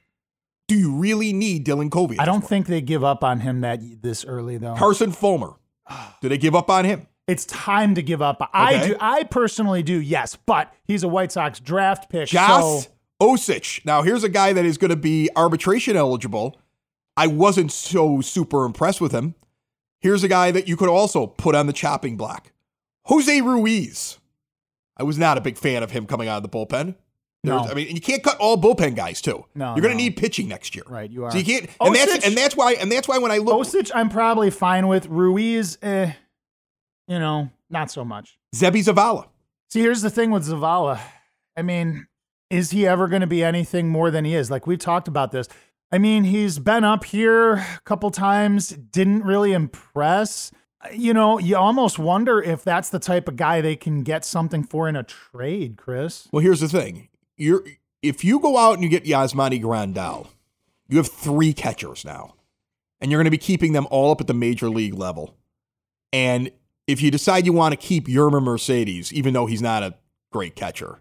do 0.66 0.74
you 0.76 0.94
really 0.94 1.33
need 1.33 1.66
Dylan 1.66 1.90
Covey? 1.90 2.18
I 2.18 2.24
don't 2.24 2.40
think 2.46 2.66
they 2.68 2.81
give 2.81 3.02
up 3.04 3.22
on 3.24 3.40
him 3.40 3.61
that 3.62 3.81
this 4.02 4.24
early 4.24 4.59
though. 4.59 4.74
Carson 4.76 5.12
Fulmer. 5.12 5.54
Do 6.20 6.28
they 6.28 6.38
give 6.38 6.54
up 6.54 6.68
on 6.70 6.85
him? 6.85 7.07
It's 7.28 7.44
time 7.44 7.94
to 7.94 8.02
give 8.02 8.20
up. 8.22 8.50
I 8.52 8.74
Okay. 8.76 8.88
do. 8.88 8.96
I 9.00 9.22
personally 9.24 9.82
do. 9.82 10.00
Yes, 10.00 10.36
but 10.46 10.72
he's 10.84 11.02
a 11.04 11.08
White 11.08 11.30
Sox 11.30 11.60
draft 11.60 12.08
pick. 12.10 12.28
Josh 12.28 12.62
So 12.84 12.90
Osich. 13.20 13.84
Now, 13.84 14.02
here's 14.02 14.24
a 14.24 14.28
guy 14.28 14.52
that 14.52 14.64
is 14.64 14.78
going 14.78 14.90
to 14.90 14.96
be 14.96 15.28
arbitration 15.36 15.96
eligible. 15.96 16.58
I 17.16 17.26
wasn't 17.26 17.70
so 17.70 18.20
super 18.20 18.64
impressed 18.64 19.00
with 19.00 19.12
him. 19.12 19.34
Here's 20.00 20.24
a 20.24 20.28
guy 20.28 20.50
that 20.52 20.68
you 20.68 20.76
could 20.76 20.88
also 20.88 21.26
put 21.26 21.54
on 21.54 21.66
the 21.66 21.72
chopping 21.72 22.16
block 22.16 22.52
Jose 23.06 23.40
Ruiz. 23.40 24.18
I 24.96 25.02
was 25.02 25.18
not 25.18 25.36
a 25.38 25.40
big 25.40 25.56
fan 25.58 25.82
of 25.82 25.90
him 25.90 26.06
coming 26.06 26.28
out 26.28 26.42
of 26.42 26.42
the 26.44 26.48
bullpen. 26.48 26.94
No. 27.44 27.58
I 27.58 27.74
mean, 27.74 27.94
you 27.94 28.00
can't 28.00 28.22
cut 28.22 28.36
all 28.38 28.56
bullpen 28.56 28.96
guys 28.96 29.20
too. 29.20 29.44
No, 29.54 29.74
you're 29.74 29.82
going 29.82 29.94
no. 29.94 29.98
to 29.98 30.04
need 30.04 30.16
pitching 30.16 30.48
next 30.48 30.74
year. 30.74 30.84
right, 30.88 31.08
you 31.10 31.24
are. 31.24 31.30
So 31.30 31.38
you 31.38 31.44
can't, 31.44 31.68
and 31.80 31.94
that's 31.94 32.26
and 32.26 32.36
that's 32.36 32.56
why 32.56 32.72
and 32.74 32.90
that's 32.90 33.06
why 33.06 33.18
when 33.18 33.30
I 33.30 33.38
look 33.38 33.66
Osich, 33.66 33.90
I'm 33.94 34.08
probably 34.08 34.50
fine 34.50 34.88
with. 34.88 35.06
Ruiz, 35.06 35.78
eh, 35.82 36.12
you 37.08 37.18
know, 37.18 37.50
not 37.70 37.90
so 37.90 38.04
much. 38.04 38.38
Seby 38.54 38.84
Zavala. 38.84 39.26
See, 39.70 39.80
here's 39.80 40.02
the 40.02 40.10
thing 40.10 40.30
with 40.30 40.46
Zavala. 40.46 41.00
I 41.56 41.62
mean, 41.62 42.06
is 42.50 42.70
he 42.70 42.86
ever 42.86 43.08
going 43.08 43.20
to 43.20 43.26
be 43.26 43.42
anything 43.42 43.88
more 43.88 44.10
than 44.10 44.24
he 44.24 44.34
is? 44.34 44.50
Like 44.50 44.66
we've 44.66 44.78
talked 44.78 45.08
about 45.08 45.32
this. 45.32 45.48
I 45.90 45.98
mean, 45.98 46.24
he's 46.24 46.58
been 46.58 46.84
up 46.84 47.04
here 47.04 47.54
a 47.54 47.80
couple 47.84 48.10
times, 48.10 48.68
didn't 48.68 49.24
really 49.24 49.52
impress. 49.52 50.52
You 50.92 51.12
know, 51.12 51.38
you 51.38 51.56
almost 51.56 51.98
wonder 51.98 52.40
if 52.40 52.62
that's 52.62 52.90
the 52.90 52.98
type 52.98 53.26
of 53.26 53.36
guy 53.36 53.60
they 53.60 53.74
can 53.74 54.02
get 54.02 54.24
something 54.24 54.62
for 54.62 54.88
in 54.88 54.96
a 54.96 55.02
trade, 55.02 55.76
Chris. 55.76 56.28
Well, 56.30 56.42
here's 56.42 56.60
the 56.60 56.68
thing. 56.68 57.08
You're 57.36 57.64
if 58.02 58.24
you 58.24 58.38
go 58.38 58.56
out 58.56 58.74
and 58.74 58.82
you 58.82 58.88
get 58.88 59.04
Yasmani 59.04 59.60
Grandal, 59.60 60.28
you 60.88 60.98
have 60.98 61.08
three 61.08 61.52
catchers 61.52 62.04
now. 62.04 62.34
And 63.00 63.10
you're 63.10 63.18
going 63.18 63.26
to 63.26 63.30
be 63.30 63.38
keeping 63.38 63.72
them 63.72 63.86
all 63.90 64.10
up 64.10 64.20
at 64.20 64.26
the 64.26 64.34
major 64.34 64.68
league 64.68 64.94
level. 64.94 65.36
And 66.12 66.50
if 66.88 67.01
you 67.03 67.11
decide 67.12 67.46
you 67.46 67.53
want 67.53 67.72
to 67.72 67.77
keep 67.77 68.09
Yermin 68.09 68.42
Mercedes, 68.42 69.12
even 69.12 69.35
though 69.35 69.46
he's 69.46 69.62
not 69.62 69.85
a 69.85 69.94
great 70.33 70.57
catcher, 70.57 71.01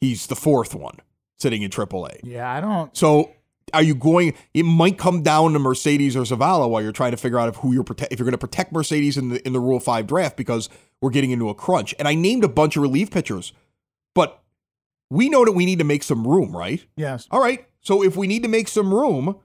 he's 0.00 0.26
the 0.26 0.36
fourth 0.36 0.74
one 0.74 0.98
sitting 1.38 1.62
in 1.62 1.70
AAA. 1.70 2.20
Yeah, 2.24 2.52
I 2.52 2.60
don't. 2.60 2.94
So 2.94 3.32
are 3.72 3.82
you 3.82 3.94
going? 3.94 4.34
It 4.52 4.64
might 4.64 4.98
come 4.98 5.22
down 5.22 5.52
to 5.52 5.58
Mercedes 5.58 6.16
or 6.16 6.22
Zavala 6.22 6.68
while 6.68 6.82
you're 6.82 6.92
trying 6.92 7.12
to 7.12 7.16
figure 7.16 7.38
out 7.38 7.48
if 7.48 7.56
who 7.56 7.72
you're 7.72 7.84
prote- 7.84 8.08
if 8.10 8.18
you're 8.18 8.24
going 8.24 8.32
to 8.32 8.38
protect 8.38 8.72
Mercedes 8.72 9.16
in 9.16 9.30
the 9.30 9.46
in 9.46 9.52
the 9.52 9.60
Rule 9.60 9.80
Five 9.80 10.06
draft 10.06 10.36
because 10.36 10.68
we're 11.00 11.10
getting 11.10 11.30
into 11.30 11.48
a 11.48 11.54
crunch. 11.54 11.94
And 11.98 12.08
I 12.08 12.14
named 12.14 12.44
a 12.44 12.48
bunch 12.48 12.76
of 12.76 12.82
relief 12.82 13.10
pitchers, 13.10 13.52
but 14.14 14.42
we 15.10 15.28
know 15.28 15.44
that 15.44 15.52
we 15.52 15.64
need 15.64 15.78
to 15.78 15.84
make 15.84 16.02
some 16.02 16.26
room, 16.26 16.56
right? 16.56 16.84
Yes. 16.96 17.28
All 17.30 17.40
right. 17.40 17.64
So 17.80 18.02
if 18.02 18.16
we 18.16 18.26
need 18.26 18.42
to 18.42 18.48
make 18.48 18.68
some 18.68 18.92
room, 18.92 19.36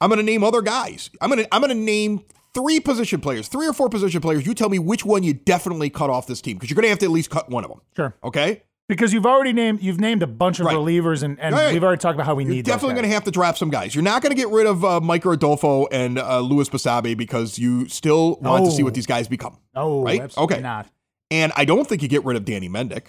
I'm 0.00 0.10
going 0.10 0.18
to 0.18 0.24
name 0.24 0.42
other 0.42 0.60
guys. 0.60 1.08
I'm 1.20 1.30
going 1.30 1.44
to 1.44 1.54
I'm 1.54 1.62
going 1.62 1.76
to 1.76 1.82
name 1.82 2.24
three 2.56 2.80
position 2.80 3.20
players, 3.20 3.48
three 3.48 3.66
or 3.68 3.72
four 3.72 3.88
position 3.88 4.20
players. 4.20 4.46
You 4.46 4.54
tell 4.54 4.68
me 4.68 4.78
which 4.78 5.04
one 5.04 5.22
you 5.22 5.34
definitely 5.34 5.90
cut 5.90 6.08
off 6.10 6.26
this 6.26 6.40
team 6.40 6.56
because 6.56 6.70
you're 6.70 6.74
going 6.76 6.84
to 6.84 6.88
have 6.90 6.98
to 7.00 7.04
at 7.06 7.10
least 7.12 7.28
cut 7.30 7.50
one 7.50 7.64
of 7.64 7.70
them. 7.70 7.80
Sure. 7.94 8.14
Okay. 8.24 8.62
Because 8.88 9.12
you've 9.12 9.26
already 9.26 9.52
named 9.52 9.82
you've 9.82 9.98
named 10.00 10.22
a 10.22 10.28
bunch 10.28 10.60
of 10.60 10.66
Right. 10.66 10.76
relievers, 10.76 11.24
and, 11.24 11.40
and 11.40 11.54
Right. 11.56 11.72
we've 11.72 11.82
already 11.82 11.98
talked 12.00 12.14
about 12.14 12.24
how 12.26 12.36
we 12.36 12.44
You're 12.44 12.54
need. 12.54 12.64
definitely 12.64 12.94
going 12.94 13.08
to 13.08 13.12
have 13.14 13.24
to 13.24 13.32
drop 13.32 13.58
some 13.58 13.68
guys. 13.68 13.94
You're 13.96 14.04
not 14.04 14.22
going 14.22 14.30
to 14.30 14.36
get 14.36 14.48
rid 14.48 14.66
of 14.66 14.84
uh, 14.84 15.00
Micker 15.00 15.34
Adolfo 15.34 15.86
and 15.88 16.18
uh, 16.20 16.38
Luis 16.40 16.68
Basabe 16.68 17.16
because 17.16 17.58
you 17.58 17.88
still 17.88 18.38
want 18.40 18.64
to 18.64 18.70
see 18.70 18.84
what 18.84 18.94
these 18.94 19.06
guys 19.06 19.26
become. 19.28 19.58
Oh, 19.74 20.04
right? 20.04 20.20
absolutely 20.20 20.54
Okay. 20.56 20.62
not. 20.62 20.86
And 21.32 21.52
I 21.56 21.64
don't 21.64 21.86
think 21.88 22.00
you 22.02 22.08
get 22.08 22.24
rid 22.24 22.36
of 22.36 22.44
Danny 22.44 22.68
Mendick. 22.68 23.06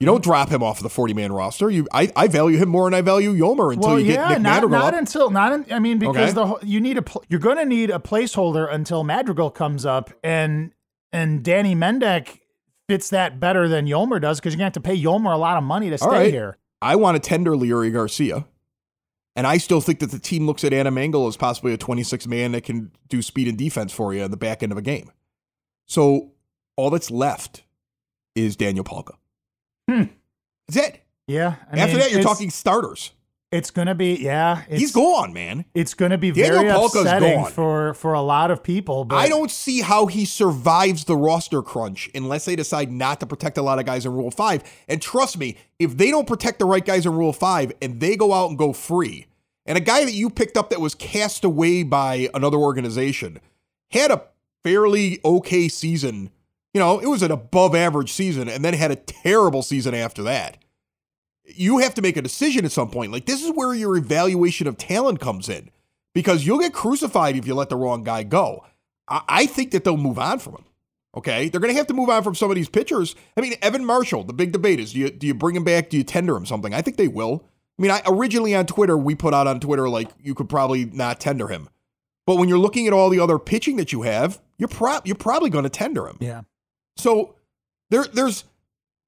You 0.00 0.06
don't 0.06 0.22
drop 0.24 0.48
him 0.50 0.62
off 0.62 0.80
the 0.80 0.90
40 0.90 1.14
man 1.14 1.32
roster. 1.32 1.70
You, 1.70 1.86
I, 1.92 2.10
I 2.16 2.26
value 2.26 2.58
him 2.58 2.68
more 2.68 2.84
than 2.90 2.94
I 2.94 3.00
value 3.00 3.32
Yolmer 3.32 3.72
until 3.72 3.90
Well, 3.90 4.00
you 4.00 4.06
get 4.06 4.14
yeah, 4.18 4.28
Nick 4.30 4.40
not, 4.40 4.54
Madrigal 4.62 4.78
not 4.78 4.94
up. 4.94 4.98
until 5.00 5.30
not. 5.30 5.52
In, 5.52 5.66
I 5.72 5.78
mean, 5.78 5.98
because 5.98 6.36
Okay. 6.36 6.58
the 6.60 6.66
you 6.66 6.80
need 6.80 6.98
a 6.98 7.02
pl- 7.02 7.24
you're 7.28 7.40
going 7.40 7.56
to 7.58 7.64
need 7.64 7.90
a 7.90 7.98
placeholder 7.98 8.70
until 8.72 9.04
Madrigal 9.04 9.50
comes 9.50 9.86
up, 9.86 10.10
and 10.24 10.72
and 11.12 11.44
Danny 11.44 11.74
Mendick 11.76 12.40
fits 12.88 13.08
that 13.10 13.38
better 13.40 13.68
than 13.68 13.86
Yolmer 13.86 14.20
does 14.20 14.40
because 14.40 14.52
you're 14.52 14.58
going 14.58 14.72
to 14.72 14.78
have 14.78 14.84
to 14.84 14.88
pay 14.88 15.00
Yolmer 15.00 15.32
a 15.32 15.38
lot 15.38 15.56
of 15.56 15.64
money 15.64 15.88
to 15.90 15.96
stay 15.96 16.06
All 16.06 16.12
right. 16.12 16.32
here. 16.32 16.58
I 16.82 16.96
want 16.96 17.14
to 17.22 17.26
tender 17.28 17.52
Leury 17.52 17.92
Garcia. 17.92 18.44
And 19.36 19.46
I 19.46 19.56
still 19.56 19.80
think 19.80 19.98
that 20.00 20.10
the 20.10 20.18
team 20.18 20.46
looks 20.46 20.62
at 20.64 20.72
Adam 20.72 20.96
Engel 20.98 21.26
as 21.26 21.36
possibly 21.36 21.72
a 21.72 21.76
26 21.76 22.26
man 22.28 22.52
that 22.52 22.62
can 22.62 22.92
do 23.08 23.20
speed 23.22 23.48
and 23.48 23.56
defense 23.58 23.90
for 23.92 24.12
you 24.14 24.22
in 24.22 24.30
the 24.30 24.36
back 24.36 24.62
end 24.62 24.70
of 24.70 24.78
a 24.78 24.82
game. 24.82 25.10
So 25.86 26.32
all 26.76 26.90
that's 26.90 27.10
left 27.10 27.64
is 28.36 28.54
Daniel 28.54 28.84
Palka. 28.84 29.14
Hmm. 29.88 30.04
That's 30.68 30.88
it. 30.88 31.00
Yeah. 31.26 31.56
I 31.70 31.78
After 31.78 31.92
mean, 31.92 31.98
that, 31.98 32.12
you're 32.12 32.22
talking 32.22 32.50
starters. 32.50 33.12
It's 33.52 33.70
going 33.70 33.86
to 33.86 33.94
be 33.94 34.16
yeah. 34.16 34.64
It's, 34.68 34.80
He's 34.80 34.92
gone, 34.92 35.32
man. 35.32 35.64
It's 35.74 35.94
going 35.94 36.10
to 36.10 36.18
be 36.18 36.32
Daniel 36.32 36.62
very 36.62 36.72
Palka's 36.72 36.96
upsetting 36.96 37.42
gone. 37.42 37.52
for 37.52 37.94
for 37.94 38.12
a 38.12 38.20
lot 38.20 38.50
of 38.50 38.64
people. 38.64 39.04
But 39.04 39.16
I 39.16 39.28
don't 39.28 39.50
see 39.50 39.80
how 39.80 40.06
he 40.06 40.24
survives 40.24 41.04
the 41.04 41.16
roster 41.16 41.62
crunch 41.62 42.10
unless 42.16 42.46
they 42.46 42.56
decide 42.56 42.90
not 42.90 43.20
to 43.20 43.26
protect 43.26 43.56
a 43.56 43.62
lot 43.62 43.78
of 43.78 43.86
guys 43.86 44.04
in 44.04 44.12
Rule 44.12 44.32
5. 44.32 44.62
And 44.88 45.00
trust 45.00 45.38
me, 45.38 45.56
if 45.78 45.96
they 45.96 46.10
don't 46.10 46.26
protect 46.26 46.58
the 46.58 46.64
right 46.64 46.84
guys 46.84 47.06
in 47.06 47.12
Rule 47.14 47.32
5 47.32 47.74
and 47.80 48.00
they 48.00 48.16
go 48.16 48.32
out 48.32 48.48
and 48.48 48.58
go 48.58 48.72
free, 48.72 49.26
and 49.66 49.78
a 49.78 49.80
guy 49.80 50.04
that 50.04 50.14
you 50.14 50.30
picked 50.30 50.56
up 50.56 50.70
that 50.70 50.80
was 50.80 50.96
cast 50.96 51.44
away 51.44 51.84
by 51.84 52.28
another 52.34 52.58
organization 52.58 53.38
had 53.92 54.10
a 54.10 54.24
fairly 54.64 55.20
okay 55.24 55.68
season, 55.68 56.30
you 56.74 56.80
know, 56.80 56.98
it 56.98 57.06
was 57.06 57.22
an 57.22 57.30
above 57.30 57.74
average 57.74 58.12
season, 58.12 58.48
and 58.48 58.64
then 58.64 58.74
had 58.74 58.90
a 58.90 58.96
terrible 58.96 59.62
season 59.62 59.94
after 59.94 60.22
that. 60.24 60.58
You 61.44 61.78
have 61.78 61.94
to 61.94 62.02
make 62.02 62.16
a 62.16 62.22
decision 62.22 62.64
at 62.64 62.72
some 62.72 62.90
point. 62.90 63.12
Like, 63.12 63.26
this 63.26 63.42
is 63.42 63.52
where 63.52 63.74
your 63.74 63.96
evaluation 63.96 64.66
of 64.66 64.76
talent 64.76 65.20
comes 65.20 65.48
in 65.48 65.70
because 66.14 66.46
you'll 66.46 66.58
get 66.58 66.72
crucified 66.72 67.36
if 67.36 67.46
you 67.46 67.54
let 67.54 67.68
the 67.68 67.76
wrong 67.76 68.02
guy 68.02 68.22
go. 68.22 68.64
I, 69.08 69.22
I 69.28 69.46
think 69.46 69.70
that 69.70 69.84
they'll 69.84 69.96
move 69.96 70.18
on 70.18 70.38
from 70.38 70.54
him. 70.54 70.64
Okay, 71.16 71.48
they're 71.48 71.60
going 71.60 71.72
to 71.72 71.78
have 71.78 71.86
to 71.86 71.94
move 71.94 72.10
on 72.10 72.24
from 72.24 72.34
some 72.34 72.50
of 72.50 72.56
these 72.56 72.68
pitchers. 72.68 73.14
I 73.36 73.40
mean, 73.40 73.54
Evan 73.62 73.84
Marshall. 73.84 74.24
The 74.24 74.32
big 74.32 74.50
debate 74.50 74.80
is: 74.80 74.92
do 74.94 74.98
you 74.98 75.10
do 75.10 75.28
you 75.28 75.34
bring 75.34 75.54
him 75.54 75.62
back? 75.62 75.88
Do 75.90 75.96
you 75.96 76.02
tender 76.02 76.34
him 76.36 76.44
something? 76.44 76.74
I 76.74 76.82
think 76.82 76.96
they 76.96 77.06
will. 77.06 77.44
I 77.78 77.82
mean, 77.82 77.90
I 77.92 78.02
originally 78.06 78.54
on 78.54 78.66
Twitter 78.66 78.96
we 78.96 79.14
put 79.14 79.32
out 79.32 79.46
on 79.46 79.60
Twitter 79.60 79.88
like 79.88 80.10
you 80.20 80.34
could 80.34 80.48
probably 80.48 80.86
not 80.86 81.20
tender 81.20 81.46
him, 81.48 81.68
but 82.26 82.36
when 82.36 82.48
you're 82.48 82.58
looking 82.58 82.88
at 82.88 82.92
all 82.92 83.10
the 83.10 83.20
other 83.20 83.38
pitching 83.38 83.76
that 83.76 83.92
you 83.92 84.02
have, 84.02 84.40
you're 84.58 84.68
pro- 84.68 85.00
you're 85.04 85.14
probably 85.14 85.50
going 85.50 85.64
to 85.64 85.70
tender 85.70 86.08
him. 86.08 86.16
yeah. 86.20 86.42
So 86.96 87.36
there 87.90 88.04
there's 88.04 88.44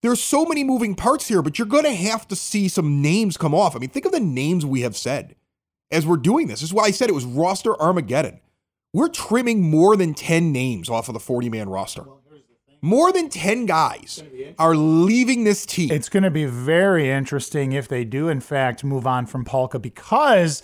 there's 0.02 0.22
so 0.22 0.44
many 0.44 0.62
moving 0.62 0.94
parts 0.94 1.28
here, 1.28 1.42
but 1.42 1.58
you're 1.58 1.66
going 1.66 1.84
to 1.84 1.94
have 1.94 2.28
to 2.28 2.36
see 2.36 2.68
some 2.68 3.02
names 3.02 3.36
come 3.36 3.54
off. 3.54 3.74
I 3.74 3.78
mean, 3.78 3.90
think 3.90 4.06
of 4.06 4.12
the 4.12 4.20
names 4.20 4.64
we 4.64 4.82
have 4.82 4.96
said 4.96 5.34
as 5.90 6.06
we're 6.06 6.16
doing 6.16 6.46
this. 6.46 6.60
This 6.60 6.70
is 6.70 6.74
why 6.74 6.84
I 6.84 6.90
said 6.90 7.08
it 7.08 7.14
was 7.14 7.24
roster 7.24 7.80
Armageddon. 7.80 8.40
We're 8.92 9.08
trimming 9.08 9.62
more 9.62 9.96
than 9.96 10.14
10 10.14 10.52
names 10.52 10.88
off 10.88 11.08
of 11.08 11.14
the 11.14 11.20
40 11.20 11.50
man 11.50 11.68
roster. 11.68 12.04
More 12.82 13.12
than 13.12 13.28
10 13.30 13.66
guys 13.66 14.22
are 14.58 14.76
leaving 14.76 15.44
this 15.44 15.66
team. 15.66 15.90
It's 15.90 16.08
going 16.08 16.22
to 16.22 16.30
be 16.30 16.44
very 16.44 17.10
interesting 17.10 17.72
if 17.72 17.88
they 17.88 18.04
do, 18.04 18.28
in 18.28 18.40
fact, 18.40 18.84
move 18.84 19.06
on 19.06 19.26
from 19.26 19.44
Palka 19.44 19.80
because 19.80 20.62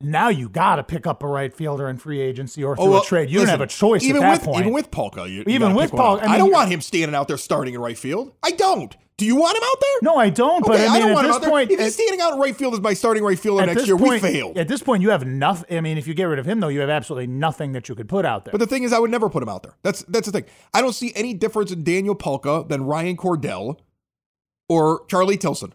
now 0.00 0.28
you 0.28 0.48
got 0.48 0.76
to 0.76 0.84
pick 0.84 1.06
up 1.06 1.22
a 1.22 1.26
right 1.26 1.52
fielder 1.52 1.88
in 1.88 1.96
free 1.98 2.20
agency 2.20 2.62
or 2.62 2.72
oh, 2.72 2.76
through 2.76 2.84
Oh, 2.84 2.90
well, 2.90 3.02
a 3.02 3.04
trade. 3.04 3.30
You 3.30 3.40
listen, 3.40 3.46
don't 3.46 3.60
have 3.60 3.68
a 3.68 3.70
choice 3.70 4.04
even 4.04 4.22
at 4.22 4.26
that 4.26 4.32
with, 4.38 4.42
point. 4.44 4.60
Even 4.60 4.72
with 4.72 4.90
Palka, 4.90 5.28
you, 5.28 5.38
you 5.38 5.44
Even 5.48 5.60
gotta 5.72 5.74
with 5.74 5.90
Palka. 5.90 6.22
I 6.22 6.34
I, 6.34 6.38
don't 6.38 6.52
want 6.52 6.70
him 6.70 6.80
standing 6.80 7.14
out 7.14 7.28
there 7.28 7.36
starting 7.36 7.74
in 7.74 7.80
right 7.80 7.98
field. 7.98 8.32
I 8.42 8.52
don't. 8.52 8.96
Do 9.16 9.26
you 9.26 9.34
want 9.34 9.56
him 9.56 9.64
out 9.64 9.80
there? 9.80 9.98
no, 10.02 10.16
I 10.16 10.30
don't. 10.30 10.64
but 10.64 10.76
Okay, 10.76 10.86
I 10.86 10.92
mean, 10.92 11.00
don't 11.00 11.10
at 11.10 11.14
want 11.14 11.24
him 11.26 11.30
this 11.30 11.36
out 11.36 11.42
there. 11.42 11.50
point, 11.50 11.70
if 11.72 11.80
he's 11.80 11.94
standing 11.94 12.20
out 12.20 12.34
in 12.34 12.38
right 12.38 12.54
field 12.54 12.74
as 12.74 12.80
my 12.80 12.94
starting 12.94 13.24
right 13.24 13.36
fielder 13.36 13.66
next 13.66 13.88
year, 13.88 13.98
point, 13.98 14.22
we 14.22 14.32
failed. 14.32 14.56
At 14.56 14.68
this 14.68 14.80
point, 14.80 15.02
you 15.02 15.10
have 15.10 15.26
nothing. 15.26 15.76
I 15.76 15.80
mean, 15.80 15.98
if 15.98 16.06
you 16.06 16.14
get 16.14 16.24
rid 16.24 16.38
of 16.38 16.46
him, 16.46 16.60
though, 16.60 16.68
you 16.68 16.78
have 16.78 16.88
absolutely 16.88 17.26
nothing 17.26 17.72
that 17.72 17.88
you 17.88 17.96
could 17.96 18.08
put 18.08 18.24
out 18.24 18.44
there. 18.44 18.52
But 18.52 18.58
the 18.58 18.68
thing 18.68 18.84
is, 18.84 18.92
I 18.92 19.00
would 19.00 19.10
never 19.10 19.28
put 19.28 19.42
him 19.42 19.48
out 19.48 19.64
there. 19.64 19.74
That's 19.82 20.02
that's 20.04 20.26
the 20.26 20.32
thing. 20.32 20.44
I 20.72 20.80
don't 20.80 20.92
see 20.92 21.12
any 21.16 21.34
difference 21.34 21.72
in 21.72 21.82
Daniel 21.82 22.14
Palka 22.14 22.68
than 22.68 22.84
Ryan 22.84 23.16
Cordell 23.16 23.80
or 24.68 25.04
Charlie 25.08 25.36
Tilson. 25.36 25.74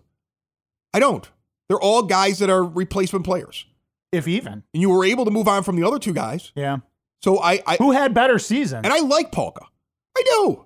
I 0.93 0.99
don't. 0.99 1.29
They're 1.67 1.81
all 1.81 2.03
guys 2.03 2.39
that 2.39 2.49
are 2.49 2.63
replacement 2.63 3.25
players, 3.25 3.65
if 4.13 4.27
even, 4.27 4.53
and 4.53 4.81
you 4.81 4.89
were 4.89 5.03
able 5.05 5.25
to 5.25 5.31
move 5.31 5.47
on 5.47 5.63
from 5.63 5.75
the 5.75 5.85
other 5.87 5.99
two 5.99 6.13
guys. 6.13 6.51
yeah. 6.55 6.77
So 7.21 7.39
I, 7.39 7.61
I 7.65 7.75
Who 7.77 7.91
had 7.91 8.13
better 8.13 8.37
season? 8.37 8.83
and 8.83 8.93
I 8.93 8.99
like 8.99 9.31
Palka. 9.31 9.65
I 10.17 10.23
do. 10.25 10.65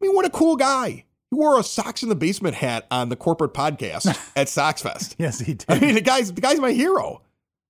I 0.00 0.06
mean, 0.06 0.14
what 0.14 0.26
a 0.26 0.30
cool 0.30 0.56
guy. 0.56 1.06
He 1.30 1.36
wore 1.36 1.58
a 1.58 1.62
Sox 1.62 2.02
in 2.02 2.08
the 2.10 2.14
Basement 2.14 2.54
hat 2.56 2.86
on 2.90 3.08
the 3.08 3.16
corporate 3.16 3.54
podcast 3.54 4.16
at 4.36 4.48
Sox 4.50 4.82
Fest. 4.82 5.16
yes, 5.18 5.40
he 5.40 5.54
did. 5.54 5.64
I 5.68 5.78
mean, 5.78 5.94
the 5.94 6.00
guy's 6.02 6.32
the 6.32 6.40
guy's 6.42 6.60
my 6.60 6.72
hero. 6.72 7.22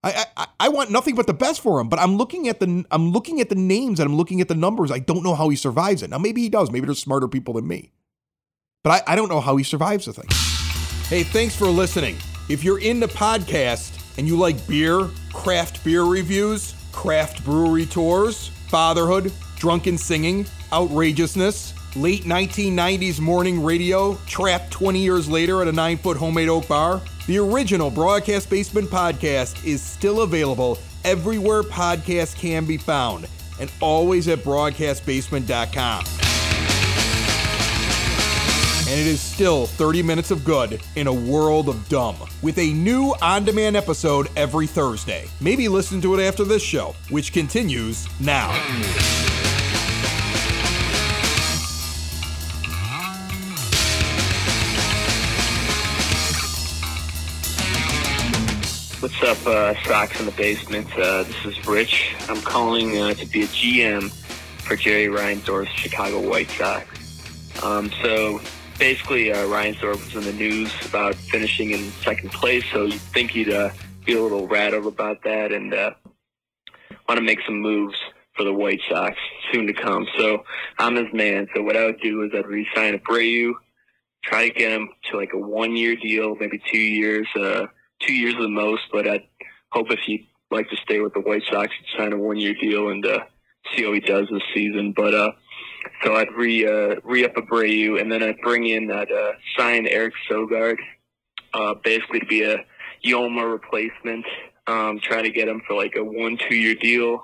I, 0.02 0.24
I 0.36 0.46
I 0.60 0.68
want 0.68 0.90
nothing 0.90 1.14
but 1.16 1.26
the 1.26 1.34
best 1.34 1.60
for 1.60 1.80
him, 1.80 1.88
but 1.88 1.98
I'm 1.98 2.16
looking 2.16 2.48
at 2.48 2.60
the 2.60 2.84
I'm 2.90 3.10
looking 3.12 3.40
at 3.40 3.48
the 3.48 3.54
names 3.56 3.98
and 4.00 4.08
I'm 4.08 4.16
looking 4.16 4.40
at 4.40 4.48
the 4.48 4.54
numbers. 4.54 4.90
I 4.92 4.98
don't 5.00 5.22
know 5.24 5.34
how 5.34 5.48
he 5.48 5.56
survives 5.56 6.02
it. 6.02 6.10
Now 6.10 6.18
maybe 6.18 6.40
he 6.40 6.48
does. 6.48 6.70
Maybe 6.70 6.86
there's 6.86 7.00
smarter 7.00 7.26
people 7.28 7.54
than 7.54 7.66
me, 7.66 7.90
but 8.84 8.90
I, 9.08 9.12
I 9.12 9.16
don't 9.16 9.28
know 9.28 9.40
how 9.40 9.56
he 9.56 9.64
survives 9.64 10.06
the 10.06 10.12
thing. 10.12 10.26
Hey, 11.08 11.22
thanks 11.24 11.54
for 11.56 11.66
listening. 11.66 12.16
If 12.48 12.62
you're 12.62 12.80
into 12.80 13.08
podcast 13.08 13.97
and 14.18 14.26
you 14.26 14.36
like 14.36 14.66
beer, 14.66 15.08
craft 15.32 15.82
beer 15.84 16.02
reviews, 16.02 16.74
craft 16.92 17.44
brewery 17.44 17.86
tours, 17.86 18.48
fatherhood, 18.68 19.32
drunken 19.56 19.96
singing, 19.96 20.44
outrageousness, 20.72 21.72
late 21.96 22.24
1990s 22.24 23.20
morning 23.20 23.62
radio, 23.62 24.16
trapped 24.26 24.70
20 24.72 25.00
years 25.00 25.30
later 25.30 25.62
at 25.62 25.68
a 25.68 25.72
nine 25.72 25.96
foot 25.96 26.16
homemade 26.16 26.48
oak 26.48 26.68
bar, 26.68 27.00
the 27.26 27.38
original 27.38 27.90
Broadcast 27.90 28.50
Basement 28.50 28.88
podcast 28.88 29.64
is 29.64 29.80
still 29.80 30.22
available 30.22 30.78
everywhere 31.04 31.62
podcasts 31.62 32.36
can 32.36 32.64
be 32.66 32.76
found 32.76 33.28
and 33.60 33.70
always 33.80 34.28
at 34.28 34.40
broadcastbasement.com 34.40 36.27
and 38.88 38.98
it 38.98 39.06
is 39.06 39.20
still 39.20 39.66
30 39.66 40.02
minutes 40.02 40.30
of 40.30 40.42
good 40.46 40.80
in 40.96 41.08
a 41.08 41.12
world 41.12 41.68
of 41.68 41.86
dumb 41.90 42.16
with 42.40 42.56
a 42.56 42.72
new 42.72 43.14
on 43.20 43.44
demand 43.44 43.76
episode 43.76 44.28
every 44.34 44.66
Thursday. 44.66 45.28
Maybe 45.42 45.68
listen 45.68 46.00
to 46.00 46.18
it 46.18 46.26
after 46.26 46.42
this 46.42 46.62
show, 46.62 46.94
which 47.10 47.34
continues 47.34 48.08
now. 48.18 48.48
What's 59.00 59.22
up, 59.22 59.46
uh, 59.46 59.74
Sox 59.84 60.18
in 60.18 60.24
the 60.24 60.32
Basement? 60.32 60.90
Uh, 60.94 61.24
this 61.24 61.44
is 61.44 61.66
Rich. 61.66 62.14
I'm 62.30 62.40
calling 62.40 62.96
uh, 62.96 63.12
to 63.12 63.26
be 63.26 63.42
a 63.42 63.46
GM 63.48 64.10
for 64.62 64.76
Jerry 64.76 65.08
Reinsdorf's 65.08 65.68
Chicago 65.72 66.26
White 66.26 66.48
Sox. 66.48 66.86
Um, 67.62 67.90
so 68.02 68.40
basically, 68.78 69.32
uh, 69.32 69.44
Reinsdorf 69.46 70.04
was 70.04 70.14
in 70.14 70.24
the 70.24 70.32
news 70.32 70.72
about 70.86 71.14
finishing 71.14 71.70
in 71.70 71.90
second 72.02 72.30
place, 72.30 72.64
so 72.72 72.84
you'd 72.84 73.00
think 73.00 73.32
he'd 73.32 73.52
uh, 73.52 73.70
be 74.04 74.14
a 74.14 74.22
little 74.22 74.46
rattled 74.46 74.86
about 74.86 75.22
that 75.24 75.52
and 75.52 75.74
uh, 75.74 75.92
want 77.08 77.18
to 77.18 77.22
make 77.22 77.40
some 77.44 77.60
moves 77.60 77.96
for 78.34 78.44
the 78.44 78.52
White 78.52 78.80
Sox 78.88 79.16
soon 79.52 79.66
to 79.66 79.72
come. 79.72 80.06
So 80.16 80.44
I'm 80.78 80.96
his 80.96 81.12
man. 81.12 81.48
So 81.54 81.62
what 81.62 81.76
I 81.76 81.86
would 81.86 82.00
do 82.00 82.22
is 82.22 82.30
I'd 82.34 82.46
re-sign 82.46 82.98
Abreu, 82.98 83.54
try 84.24 84.48
to 84.48 84.54
get 84.54 84.72
him 84.72 84.90
to 85.10 85.16
like 85.16 85.32
a 85.34 85.38
one-year 85.38 85.96
deal, 85.96 86.36
maybe 86.36 86.62
two 86.70 86.78
years. 86.78 87.26
Uh, 87.34 87.66
two 88.00 88.14
years 88.14 88.34
at 88.34 88.40
the 88.40 88.48
most, 88.48 88.82
but 88.92 89.08
I'd 89.08 89.24
hope 89.70 89.90
if 89.90 90.00
he'd 90.06 90.26
like 90.50 90.68
to 90.70 90.76
stay 90.76 91.00
with 91.00 91.14
the 91.14 91.20
White 91.20 91.42
Sox, 91.50 91.72
he'd 91.78 91.98
sign 91.98 92.12
a 92.12 92.16
one 92.16 92.36
year 92.36 92.54
deal 92.54 92.88
and 92.88 93.04
uh, 93.04 93.20
see 93.74 93.84
how 93.84 93.92
he 93.92 94.00
does 94.00 94.28
this 94.30 94.42
season. 94.54 94.92
But 94.96 95.14
uh, 95.14 95.32
so 96.02 96.14
I'd 96.16 96.32
re 96.32 96.66
uh, 96.66 96.96
re 97.04 97.24
up 97.24 97.34
Abreu, 97.34 98.00
and 98.00 98.10
then 98.10 98.22
I'd 98.22 98.40
bring 98.40 98.66
in 98.66 98.90
I'd 98.90 99.10
uh, 99.10 99.32
sign 99.56 99.86
Eric 99.86 100.14
Sogard, 100.30 100.76
uh, 101.54 101.74
basically 101.82 102.20
to 102.20 102.26
be 102.26 102.42
a 102.42 102.64
Yoma 103.04 103.50
replacement. 103.50 104.24
Um, 104.66 105.00
try 105.00 105.22
to 105.22 105.30
get 105.30 105.48
him 105.48 105.62
for 105.66 105.74
like 105.74 105.94
a 105.96 106.04
one 106.04 106.38
two 106.48 106.56
year 106.56 106.74
deal. 106.74 107.22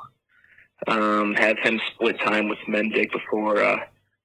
Um, 0.87 1.35
have 1.35 1.59
him 1.59 1.81
split 1.95 2.19
time 2.21 2.49
with 2.49 2.59
Mendick 2.69 3.11
before 3.13 3.63
uh, 3.63 3.79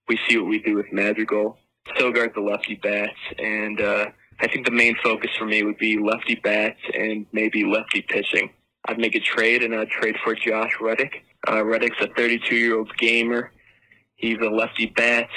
we 0.07 0.19
see 0.27 0.37
what 0.37 0.47
we 0.47 0.59
do 0.59 0.75
with 0.75 0.91
Madrigal. 0.91 1.57
Sogard's 1.97 2.35
a 2.35 2.41
lefty 2.41 2.75
bat, 2.75 3.13
and 3.37 3.79
uh, 3.79 4.05
I 4.41 4.47
think 4.47 4.65
the 4.65 4.71
main 4.71 4.95
focus 5.03 5.31
for 5.37 5.45
me 5.45 5.63
would 5.63 5.77
be 5.77 5.97
lefty 5.97 6.35
bats 6.35 6.79
and 6.93 7.25
maybe 7.31 7.65
lefty 7.65 8.01
pitching. 8.01 8.49
I'd 8.85 8.97
make 8.99 9.15
a 9.15 9.19
trade 9.19 9.63
and 9.63 9.75
I'd 9.75 9.89
trade 9.89 10.15
for 10.23 10.33
Josh 10.35 10.71
Reddick. 10.79 11.23
Uh, 11.47 11.63
Reddick's 11.63 12.01
a 12.01 12.07
32 12.07 12.55
year 12.55 12.77
old 12.77 12.95
gamer. 12.97 13.51
He's 14.19 14.37
a 14.39 14.49
lefty 14.49 14.87
bat, 14.87 15.29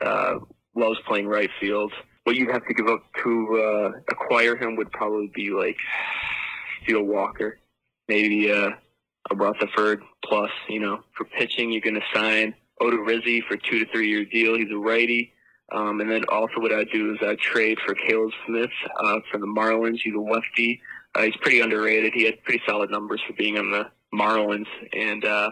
uh, 0.00 0.38
loves 0.74 0.98
playing 1.06 1.28
right 1.28 1.50
field. 1.60 1.92
What 2.24 2.36
you'd 2.36 2.50
have 2.50 2.66
to 2.66 2.74
give 2.74 2.88
up 2.88 3.02
to 3.22 3.62
uh, 3.62 4.00
acquire 4.10 4.56
him 4.56 4.76
would 4.76 4.90
probably 4.92 5.30
be 5.34 5.50
like 5.50 5.76
Steele 6.82 7.02
Walker, 7.02 7.58
maybe 8.08 8.50
uh, 8.50 8.70
a 9.30 9.34
Rutherford 9.34 10.02
plus. 10.24 10.50
You 10.70 10.80
know, 10.80 11.04
for 11.14 11.24
pitching, 11.24 11.70
you're 11.70 11.82
going 11.82 12.00
to 12.00 12.18
sign 12.18 12.54
Odorizzi 12.80 13.42
for 13.46 13.58
two 13.58 13.84
to 13.84 13.92
three 13.92 14.08
year 14.08 14.24
deal. 14.24 14.56
He's 14.56 14.70
a 14.72 14.78
righty. 14.78 15.34
Um, 15.72 16.00
and 16.00 16.10
then 16.10 16.24
also 16.30 16.60
what 16.60 16.72
I 16.72 16.84
do 16.84 17.12
is 17.12 17.18
I 17.20 17.36
trade 17.36 17.78
for 17.86 17.94
Caleb 17.94 18.32
Smith 18.46 18.70
uh, 18.98 19.20
for 19.30 19.38
the 19.38 19.46
Marlins. 19.46 20.00
He's 20.02 20.14
a 20.14 20.18
lefty. 20.18 20.80
Uh, 21.14 21.22
he's 21.22 21.36
pretty 21.36 21.60
underrated. 21.60 22.14
He 22.14 22.24
had 22.24 22.42
pretty 22.42 22.62
solid 22.66 22.90
numbers 22.90 23.20
for 23.26 23.34
being 23.34 23.58
on 23.58 23.70
the 23.70 23.90
Marlins. 24.12 24.66
And 24.92 25.24
uh, 25.24 25.50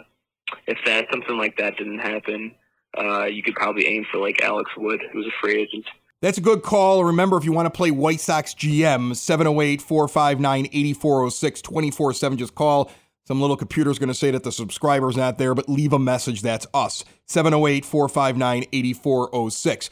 if 0.66 0.78
that 0.86 1.06
something 1.12 1.36
like 1.36 1.56
that 1.58 1.76
didn't 1.76 1.98
happen, 1.98 2.54
uh, 2.96 3.24
you 3.24 3.42
could 3.42 3.54
probably 3.54 3.86
aim 3.86 4.06
for 4.10 4.18
like 4.18 4.40
Alex 4.42 4.70
Wood, 4.76 5.00
who's 5.12 5.26
a 5.26 5.32
free 5.40 5.60
agent. 5.60 5.86
That's 6.20 6.38
a 6.38 6.40
good 6.40 6.62
call. 6.62 7.04
Remember, 7.04 7.36
if 7.36 7.44
you 7.44 7.52
want 7.52 7.66
to 7.66 7.76
play 7.76 7.90
White 7.90 8.20
Sox 8.20 8.54
GM, 8.54 9.14
708 9.14 9.80
459 9.80 10.66
8406 10.66 11.62
24 11.62 12.12
7, 12.12 12.38
just 12.38 12.54
call. 12.54 12.90
Some 13.26 13.40
little 13.40 13.56
computer's 13.56 13.98
going 13.98 14.08
to 14.08 14.14
say 14.14 14.30
that 14.30 14.42
the 14.42 14.50
subscriber's 14.50 15.16
not 15.16 15.36
there, 15.36 15.54
but 15.54 15.68
leave 15.68 15.92
a 15.92 15.98
message. 15.98 16.40
That's 16.40 16.66
us. 16.72 17.04
708 17.26 17.84
459 17.84 18.64
8406. 18.72 19.90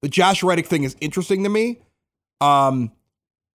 The 0.00 0.08
Josh 0.08 0.42
Reddick 0.42 0.66
thing 0.66 0.84
is 0.84 0.96
interesting 1.00 1.44
to 1.44 1.50
me. 1.50 1.80
Um, 2.40 2.92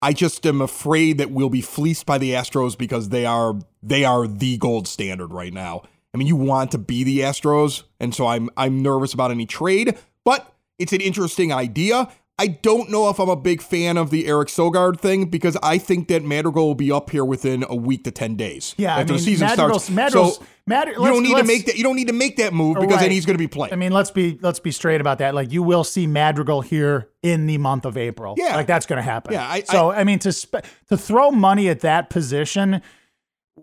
I 0.03 0.13
just 0.13 0.45
am 0.45 0.61
afraid 0.61 1.17
that 1.17 1.31
we'll 1.31 1.49
be 1.49 1.61
fleeced 1.61 2.05
by 2.05 2.17
the 2.17 2.31
Astros 2.31 2.77
because 2.77 3.09
they 3.09 3.25
are 3.25 3.55
they 3.81 4.05
are 4.05 4.27
the 4.27 4.57
gold 4.57 4.87
standard 4.87 5.33
right 5.33 5.53
now. 5.53 5.83
I 6.13 6.17
mean, 6.17 6.27
you 6.27 6.35
want 6.35 6.71
to 6.71 6.77
be 6.77 7.03
the 7.03 7.19
Astros, 7.19 7.83
and 7.99 8.13
so 8.13 8.27
I'm 8.27 8.49
I'm 8.55 8.83
nervous 8.83 9.13
about 9.13 9.31
any 9.31 9.47
trade, 9.47 9.97
but 10.23 10.53
it's 10.77 10.93
an 10.93 11.01
interesting 11.01 11.51
idea. 11.51 12.07
I 12.39 12.47
don't 12.47 12.89
know 12.89 13.09
if 13.09 13.19
I'm 13.19 13.29
a 13.29 13.35
big 13.35 13.61
fan 13.61 13.95
of 13.95 14.09
the 14.09 14.25
Eric 14.27 14.47
Sogard 14.47 14.99
thing 14.99 15.25
because 15.25 15.55
I 15.61 15.77
think 15.77 16.07
that 16.07 16.23
Madrigal 16.23 16.65
will 16.65 16.75
be 16.75 16.91
up 16.91 17.11
here 17.11 17.23
within 17.23 17.63
a 17.69 17.75
week 17.75 18.03
to 18.03 18.11
ten 18.11 18.35
days. 18.35 18.75
Yeah, 18.77 18.91
after 18.97 19.01
I 19.01 19.05
mean, 19.05 19.17
the 19.17 19.23
season 19.23 19.47
Madrigal's, 19.47 19.83
starts. 19.85 19.95
Madrigal's, 19.95 20.35
so 20.37 20.45
Mad- 20.65 20.87
you 20.89 20.93
don't 20.95 21.23
need 21.23 21.37
to 21.37 21.43
make 21.43 21.65
that. 21.65 21.77
You 21.77 21.83
don't 21.83 21.95
need 21.95 22.07
to 22.07 22.13
make 22.13 22.37
that 22.37 22.53
move 22.53 22.77
because 22.79 22.99
then 22.99 23.11
he's 23.11 23.25
going 23.25 23.35
to 23.35 23.43
be 23.43 23.47
playing. 23.47 23.73
I 23.73 23.75
mean, 23.75 23.91
let's 23.91 24.11
be 24.11 24.37
let's 24.41 24.59
be 24.59 24.71
straight 24.71 25.01
about 25.01 25.17
that. 25.17 25.33
Like, 25.33 25.51
you 25.51 25.63
will 25.63 25.83
see 25.83 26.05
Madrigal 26.05 26.61
here 26.61 27.09
in 27.23 27.47
the 27.47 27.57
month 27.57 27.85
of 27.85 27.97
April. 27.97 28.35
Yeah. 28.37 28.55
like 28.55 28.67
that's 28.67 28.85
going 28.85 28.97
to 28.97 29.03
happen. 29.03 29.33
Yeah, 29.33 29.47
I- 29.47 29.63
so 29.63 29.91
I, 29.91 30.03
mean, 30.03 30.19
to 30.19 30.31
sp- 30.33 30.61
to 30.89 30.97
throw 30.97 31.31
money 31.31 31.69
at 31.69 31.79
that 31.81 32.09
position 32.11 32.81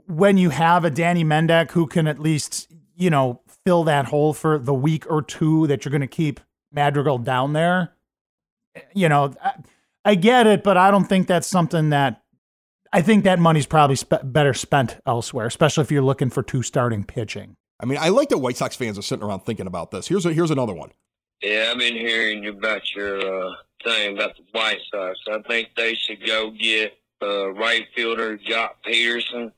when 0.07 0.37
you 0.37 0.51
have 0.51 0.85
a 0.85 0.91
Danny 0.91 1.25
Mendick 1.25 1.73
who 1.73 1.87
can 1.87 2.07
at 2.07 2.19
least 2.19 2.73
you 2.97 3.11
know 3.11 3.41
fill 3.65 3.85
that 3.85 4.07
hole 4.07 4.33
for 4.33 4.59
the 4.59 4.75
week 4.75 5.11
or 5.11 5.23
two 5.23 5.67
that 5.67 5.85
you're 5.85 5.91
going 5.91 6.01
to 6.01 6.07
keep 6.07 6.41
Madrigal 6.73 7.19
down 7.19 7.53
there. 7.53 7.93
You 8.95 9.09
know, 9.09 9.35
I, 9.43 9.53
I 10.05 10.15
get 10.15 10.47
it, 10.47 10.63
but 10.63 10.77
I 10.77 10.91
don't 10.91 11.05
think 11.05 11.27
that's 11.27 11.47
something 11.47 11.91
that. 11.91 12.23
I 12.93 13.03
think 13.03 13.23
that 13.23 13.39
money's 13.39 13.67
probably 13.67 13.95
spe- 13.95 14.25
better 14.25 14.53
spent 14.53 14.99
elsewhere, 15.07 15.47
especially 15.47 15.83
if 15.83 15.93
you're 15.93 16.03
looking 16.03 16.29
for 16.29 16.43
two 16.43 16.63
starting 16.63 17.05
pitching. 17.05 17.55
I 17.79 17.87
mean, 17.87 17.99
I 18.01 18.09
like 18.09 18.31
that 18.31 18.39
White 18.39 18.57
Sox 18.57 18.75
fans 18.75 18.99
are 18.99 19.03
sitting 19.03 19.25
around 19.25 19.41
thinking 19.41 19.69
about 19.69 19.93
this. 19.93 20.09
Here's 20.09 20.27
a, 20.27 20.33
here's 20.33 20.51
another 20.51 20.75
one. 20.75 20.91
Yeah, 21.41 21.71
I've 21.71 21.79
been 21.79 21.95
hearing 21.95 22.49
about 22.49 22.83
your 22.95 23.19
uh, 23.19 23.55
thing 23.85 24.17
about 24.17 24.37
the 24.37 24.43
White 24.51 24.81
Sox. 24.93 25.19
I 25.31 25.41
think 25.49 25.71
they 25.77 25.95
should 25.95 26.27
go 26.27 26.51
get 26.51 26.95
uh, 27.23 27.53
right 27.53 27.87
fielder 27.95 28.37
Jock 28.37 28.83
Peterson. 28.85 29.53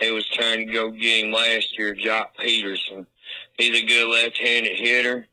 They 0.00 0.10
was 0.10 0.26
trying 0.28 0.66
to 0.66 0.72
go 0.72 0.90
get 0.90 1.24
him 1.24 1.32
last 1.32 1.78
year, 1.78 1.94
Joc 1.94 2.28
Pederson. 2.38 3.06
He's 3.56 3.82
a 3.82 3.86
good 3.86 4.08
left-handed 4.08 4.76
hitter, 4.76 5.26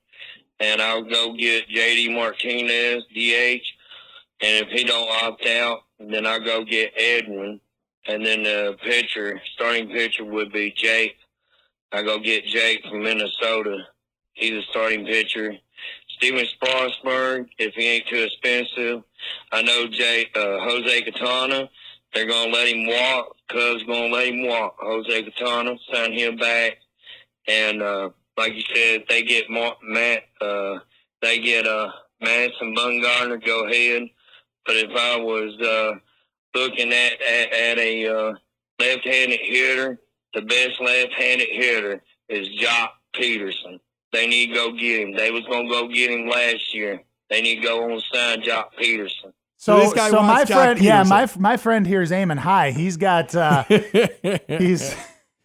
and 0.60 0.82
I'll 0.82 1.04
go 1.04 1.34
get 1.34 1.68
J.D. 1.68 2.14
Martinez, 2.14 3.04
DH. 3.14 3.66
And 4.42 4.66
if 4.66 4.70
he 4.70 4.84
don't 4.84 5.10
opt 5.24 5.46
out, 5.46 5.80
then 6.00 6.26
I'll 6.26 6.44
go 6.44 6.64
get 6.64 6.94
Edwin. 6.96 7.60
And 8.08 8.26
then 8.26 8.44
the 8.44 8.78
pitcher, 8.82 9.42
starting 9.54 9.90
pitcher 9.90 10.24
would 10.24 10.52
be 10.52 10.72
Jake. 10.76 11.16
I 11.92 12.04
go 12.04 12.20
get 12.20 12.46
Jake 12.46 12.84
from 12.84 13.04
Minnesota. 13.04 13.78
He's 14.34 14.54
a 14.54 14.62
starting 14.70 15.06
pitcher. 15.06 15.54
Stephen 16.10 16.46
Strasburg, 16.46 17.50
if 17.58 17.74
he 17.76 17.88
ain't 17.88 18.08
too 18.08 18.24
expensive. 18.24 19.04
I 19.52 19.62
know 19.62 19.88
Jay, 19.88 20.28
uh, 20.36 20.60
Jose 20.60 21.02
Catana. 21.04 21.70
They're 22.14 22.28
gonna 22.28 22.52
let 22.52 22.68
him 22.68 22.88
walk. 22.88 23.36
Cubs 23.50 23.84
gonna 23.84 24.14
let 24.14 24.28
him 24.28 24.48
walk. 24.48 24.76
Jose 24.80 25.24
Catana, 25.24 25.78
sign 25.92 26.14
him 26.14 26.38
back. 26.38 26.78
And 27.48 27.82
uh, 27.82 28.10
like 28.38 28.54
you 28.54 28.64
said, 28.74 29.04
they 29.10 29.24
get 29.24 29.50
Mar- 29.50 29.78
Matt, 29.84 30.24
uh, 30.42 30.80
they 31.22 31.40
get 31.40 31.68
uh, 31.68 31.92
Madison 32.22 32.76
Bumgarner. 32.76 33.44
Go 33.46 33.68
ahead. 33.68 34.10
But 34.66 34.76
if 34.78 34.92
I 34.92 35.18
was 35.18 35.60
uh, 35.62 36.00
looking 36.58 36.92
at 36.92 37.22
at, 37.22 37.54
at 37.54 37.78
a 37.80 38.08
uh, 38.08 38.34
left-handed 38.80 39.40
hitter, 39.42 40.00
the 40.34 40.42
best 40.42 40.80
left-handed 40.80 41.50
hitter 41.52 42.02
is 42.28 42.48
Joc 42.60 42.90
Pederson. 43.16 43.80
They 44.12 44.28
need 44.28 44.48
to 44.48 44.54
go 44.54 44.72
get 44.72 45.02
him. 45.02 45.16
They 45.16 45.32
was 45.32 45.44
gonna 45.50 45.70
go 45.70 45.88
get 45.88 46.12
him 46.12 46.28
last 46.28 46.74
year. 46.74 47.02
They 47.30 47.42
need 47.42 47.58
to 47.58 47.68
go 47.68 47.92
on 47.92 48.02
sign 48.12 48.42
Joc 48.42 48.74
Pederson. 48.80 49.34
So 49.62 49.92
So, 49.94 50.10
so 50.10 50.22
my 50.24 50.46
friend, 50.46 50.80
yeah, 50.80 51.04
my 51.04 51.30
my 51.38 51.58
friend 51.58 51.86
here 51.86 52.02
is 52.02 52.14
aiming 52.14 52.38
high. 52.38 52.72
He's 52.72 52.96
got, 52.96 53.36
uh, 53.36 53.64
he's 54.48 54.96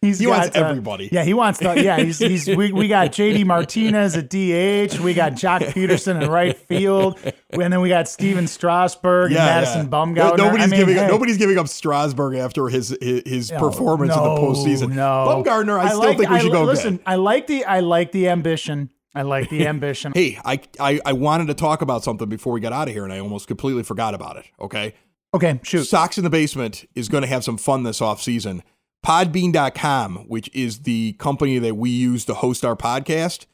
he's 0.01 0.19
He 0.19 0.25
got, 0.25 0.39
wants 0.39 0.57
uh, 0.57 0.61
everybody. 0.61 1.09
yeah, 1.11 1.25
he 1.25 1.33
wants 1.33 1.59
the 1.59 1.83
yeah. 1.83 1.99
He's 1.99 2.19
he's 2.19 2.47
we, 2.55 2.71
we 2.71 2.87
got 2.87 3.11
JD 3.11 3.45
Martinez 3.45 4.15
at 4.15 4.29
DH. 4.29 4.99
We 5.03 5.13
got 5.13 5.33
Joc 5.33 5.59
Pederson 5.73 6.23
in 6.23 6.29
right 6.29 6.57
field, 6.57 7.19
and 7.51 7.73
then 7.73 7.81
we 7.81 7.89
got 7.89 8.07
Stephen 8.07 8.47
Strasburg 8.47 9.31
and 9.33 9.39
Madison 9.39 9.89
Bumgarner. 9.89 10.37
Nobody's 10.37 10.63
I 10.63 10.67
mean, 10.67 10.79
giving 10.79 10.95
hey, 10.95 11.07
nobody's 11.07 11.37
giving 11.37 11.57
up 11.57 11.67
Strasburg 11.67 12.37
after 12.37 12.69
his 12.69 12.95
his, 13.01 13.21
his 13.25 13.51
no, 13.51 13.59
performance 13.59 14.15
in 14.15 14.23
the 14.23 14.29
postseason. 14.29 14.93
No, 14.95 15.43
Bumgarner, 15.43 15.77
I, 15.77 15.89
still 15.89 15.99
like- 15.99 16.17
think 16.17 16.29
we 16.29 16.35
I 16.37 16.39
should 16.39 16.53
go 16.53 16.63
Listen, 16.63 16.95
get. 16.97 17.03
I 17.05 17.15
like 17.15 17.47
the 17.47 17.65
I 17.65 17.81
like 17.81 18.13
the 18.13 18.29
ambition. 18.29 18.91
I 19.15 19.21
like 19.23 19.49
the 19.49 19.65
ambition. 19.67 20.11
Hey, 20.13 20.39
I, 20.43 20.59
I 20.79 20.99
I 21.05 21.13
wanted 21.13 21.47
to 21.47 21.53
talk 21.53 21.81
about 21.81 22.03
something 22.03 22.29
before 22.29 22.53
we 22.53 22.59
got 22.59 22.73
out 22.73 22.87
of 22.87 22.93
here, 22.93 23.03
and 23.03 23.13
I 23.13 23.19
almost 23.19 23.47
completely 23.47 23.83
forgot 23.83 24.13
about 24.13 24.37
it. 24.37 24.45
Okay, 24.59 24.93
Okay, 25.35 25.59
shoot. 25.63 25.83
Sox 25.83 26.17
in 26.17 26.23
the 26.23 26.29
Basement 26.29 26.87
is 26.95 27.09
going 27.09 27.21
to 27.21 27.27
have 27.27 27.43
some 27.43 27.57
fun 27.57 27.83
this 27.83 27.99
offseason. 27.99 28.61
Podbean.com, 29.05 30.29
which 30.29 30.49
is 30.53 30.79
the 30.83 31.11
company 31.13 31.59
that 31.59 31.75
we 31.75 31.89
use 31.89 32.23
to 32.25 32.33
host 32.33 32.63
our 32.63 32.77
podcast, 32.77 33.45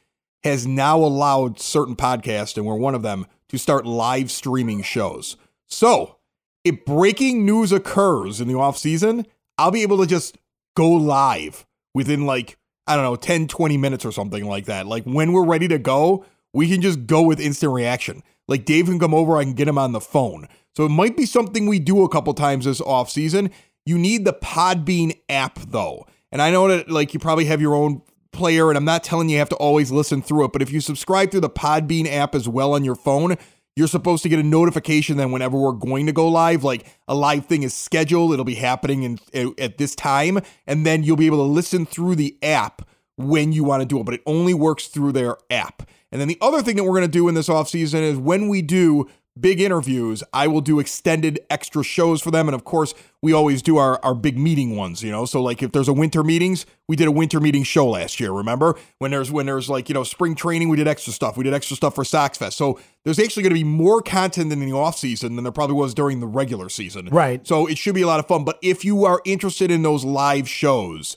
has 0.44 0.64
now 0.64 0.96
allowed 0.96 1.58
certain 1.58 1.96
podcasts, 1.96 2.56
and 2.56 2.66
we're 2.66 2.76
one 2.76 2.94
of 2.94 3.02
them, 3.02 3.26
to 3.48 3.58
start 3.58 3.84
live 3.84 4.30
streaming 4.30 4.82
shows. 4.82 5.36
So, 5.66 6.18
if 6.62 6.84
breaking 6.84 7.44
news 7.44 7.72
occurs 7.72 8.40
in 8.40 8.46
the 8.46 8.54
off 8.54 8.78
season, 8.78 9.26
I'll 9.58 9.72
be 9.72 9.82
able 9.82 9.98
to 9.98 10.06
just 10.06 10.38
go 10.76 10.88
live 10.88 11.66
within 11.94 12.26
like, 12.26 12.56
I 12.86 12.96
don't 12.96 13.04
know, 13.04 13.16
10, 13.16 13.48
20 13.48 13.76
minutes 13.76 14.04
or 14.04 14.12
something 14.12 14.46
like 14.46 14.66
that. 14.66 14.86
Like 14.86 15.04
when 15.04 15.32
we're 15.32 15.46
ready 15.46 15.68
to 15.68 15.78
go, 15.78 16.24
we 16.52 16.68
can 16.68 16.80
just 16.80 17.06
go 17.06 17.22
with 17.22 17.40
instant 17.40 17.72
reaction. 17.72 18.22
Like 18.48 18.64
Dave 18.64 18.86
can 18.86 18.98
come 18.98 19.14
over, 19.14 19.36
I 19.36 19.44
can 19.44 19.54
get 19.54 19.68
him 19.68 19.78
on 19.78 19.92
the 19.92 20.00
phone. 20.00 20.48
So 20.76 20.84
it 20.84 20.90
might 20.90 21.16
be 21.16 21.26
something 21.26 21.66
we 21.66 21.78
do 21.78 22.02
a 22.02 22.08
couple 22.08 22.34
times 22.34 22.64
this 22.64 22.80
off 22.80 23.10
season. 23.10 23.50
You 23.84 23.98
need 23.98 24.24
the 24.24 24.32
Podbean 24.32 25.18
app 25.28 25.58
though. 25.58 26.06
And 26.30 26.40
I 26.40 26.50
know 26.50 26.68
that 26.68 26.90
like 26.90 27.14
you 27.14 27.20
probably 27.20 27.44
have 27.46 27.60
your 27.60 27.74
own 27.74 28.02
player 28.32 28.70
and 28.70 28.76
I'm 28.76 28.84
not 28.84 29.04
telling 29.04 29.28
you 29.28 29.34
you 29.34 29.38
have 29.38 29.48
to 29.50 29.56
always 29.56 29.90
listen 29.90 30.22
through 30.22 30.46
it, 30.46 30.52
but 30.52 30.62
if 30.62 30.72
you 30.72 30.80
subscribe 30.80 31.30
through 31.30 31.40
the 31.40 31.50
Podbean 31.50 32.10
app 32.10 32.34
as 32.34 32.48
well 32.48 32.72
on 32.72 32.84
your 32.84 32.94
phone, 32.94 33.36
you're 33.76 33.88
supposed 33.88 34.22
to 34.22 34.28
get 34.28 34.38
a 34.38 34.42
notification 34.42 35.16
then 35.16 35.32
whenever 35.32 35.58
we're 35.58 35.72
going 35.72 36.06
to 36.06 36.12
go 36.12 36.28
live, 36.28 36.62
like 36.64 36.86
a 37.08 37.14
live 37.14 37.46
thing 37.46 37.62
is 37.62 37.72
scheduled, 37.72 38.32
it'll 38.32 38.44
be 38.44 38.54
happening 38.54 39.02
in, 39.32 39.54
at 39.58 39.78
this 39.78 39.94
time, 39.94 40.40
and 40.66 40.84
then 40.84 41.02
you'll 41.02 41.16
be 41.16 41.26
able 41.26 41.38
to 41.38 41.42
listen 41.42 41.86
through 41.86 42.16
the 42.16 42.36
app 42.42 42.82
when 43.16 43.52
you 43.52 43.64
want 43.64 43.80
to 43.80 43.86
do 43.86 43.98
it, 44.00 44.04
but 44.04 44.14
it 44.14 44.22
only 44.26 44.54
works 44.54 44.88
through 44.88 45.12
their 45.12 45.36
app. 45.50 45.88
And 46.10 46.20
then 46.20 46.28
the 46.28 46.38
other 46.40 46.62
thing 46.62 46.76
that 46.76 46.84
we're 46.84 46.90
going 46.90 47.02
to 47.02 47.08
do 47.08 47.28
in 47.28 47.34
this 47.34 47.48
off 47.48 47.68
season 47.68 48.02
is 48.02 48.18
when 48.18 48.48
we 48.48 48.60
do 48.60 49.08
big 49.38 49.60
interviews, 49.60 50.22
I 50.32 50.46
will 50.46 50.60
do 50.60 50.78
extended 50.78 51.40
extra 51.48 51.82
shows 51.82 52.20
for 52.20 52.30
them. 52.30 52.48
And 52.48 52.54
of 52.54 52.64
course, 52.64 52.94
we 53.22 53.32
always 53.32 53.62
do 53.62 53.78
our, 53.78 53.98
our 54.04 54.14
big 54.14 54.38
meeting 54.38 54.76
ones, 54.76 55.02
you 55.02 55.10
know. 55.10 55.24
So 55.24 55.42
like 55.42 55.62
if 55.62 55.72
there's 55.72 55.88
a 55.88 55.92
winter 55.92 56.22
meetings, 56.22 56.66
we 56.88 56.96
did 56.96 57.08
a 57.08 57.12
winter 57.12 57.40
meeting 57.40 57.62
show 57.62 57.88
last 57.88 58.20
year, 58.20 58.32
remember? 58.32 58.76
When 58.98 59.10
there's 59.10 59.30
when 59.30 59.46
there's 59.46 59.70
like, 59.70 59.88
you 59.88 59.94
know, 59.94 60.04
spring 60.04 60.34
training, 60.34 60.68
we 60.68 60.76
did 60.76 60.88
extra 60.88 61.12
stuff. 61.12 61.36
We 61.36 61.44
did 61.44 61.54
extra 61.54 61.76
stuff 61.76 61.94
for 61.94 62.04
Sox 62.04 62.36
Fest. 62.36 62.56
So 62.56 62.78
there's 63.04 63.18
actually 63.18 63.44
going 63.44 63.54
to 63.54 63.60
be 63.60 63.64
more 63.64 64.02
content 64.02 64.52
in 64.52 64.60
the 64.60 64.72
off 64.72 64.98
season 64.98 65.36
than 65.36 65.44
there 65.44 65.52
probably 65.52 65.76
was 65.76 65.94
during 65.94 66.20
the 66.20 66.26
regular 66.26 66.68
season. 66.68 67.08
Right. 67.10 67.46
So 67.46 67.66
it 67.66 67.78
should 67.78 67.94
be 67.94 68.02
a 68.02 68.06
lot 68.06 68.20
of 68.20 68.26
fun. 68.26 68.44
But 68.44 68.58
if 68.62 68.84
you 68.84 69.04
are 69.04 69.22
interested 69.24 69.70
in 69.70 69.82
those 69.82 70.04
live 70.04 70.48
shows, 70.48 71.16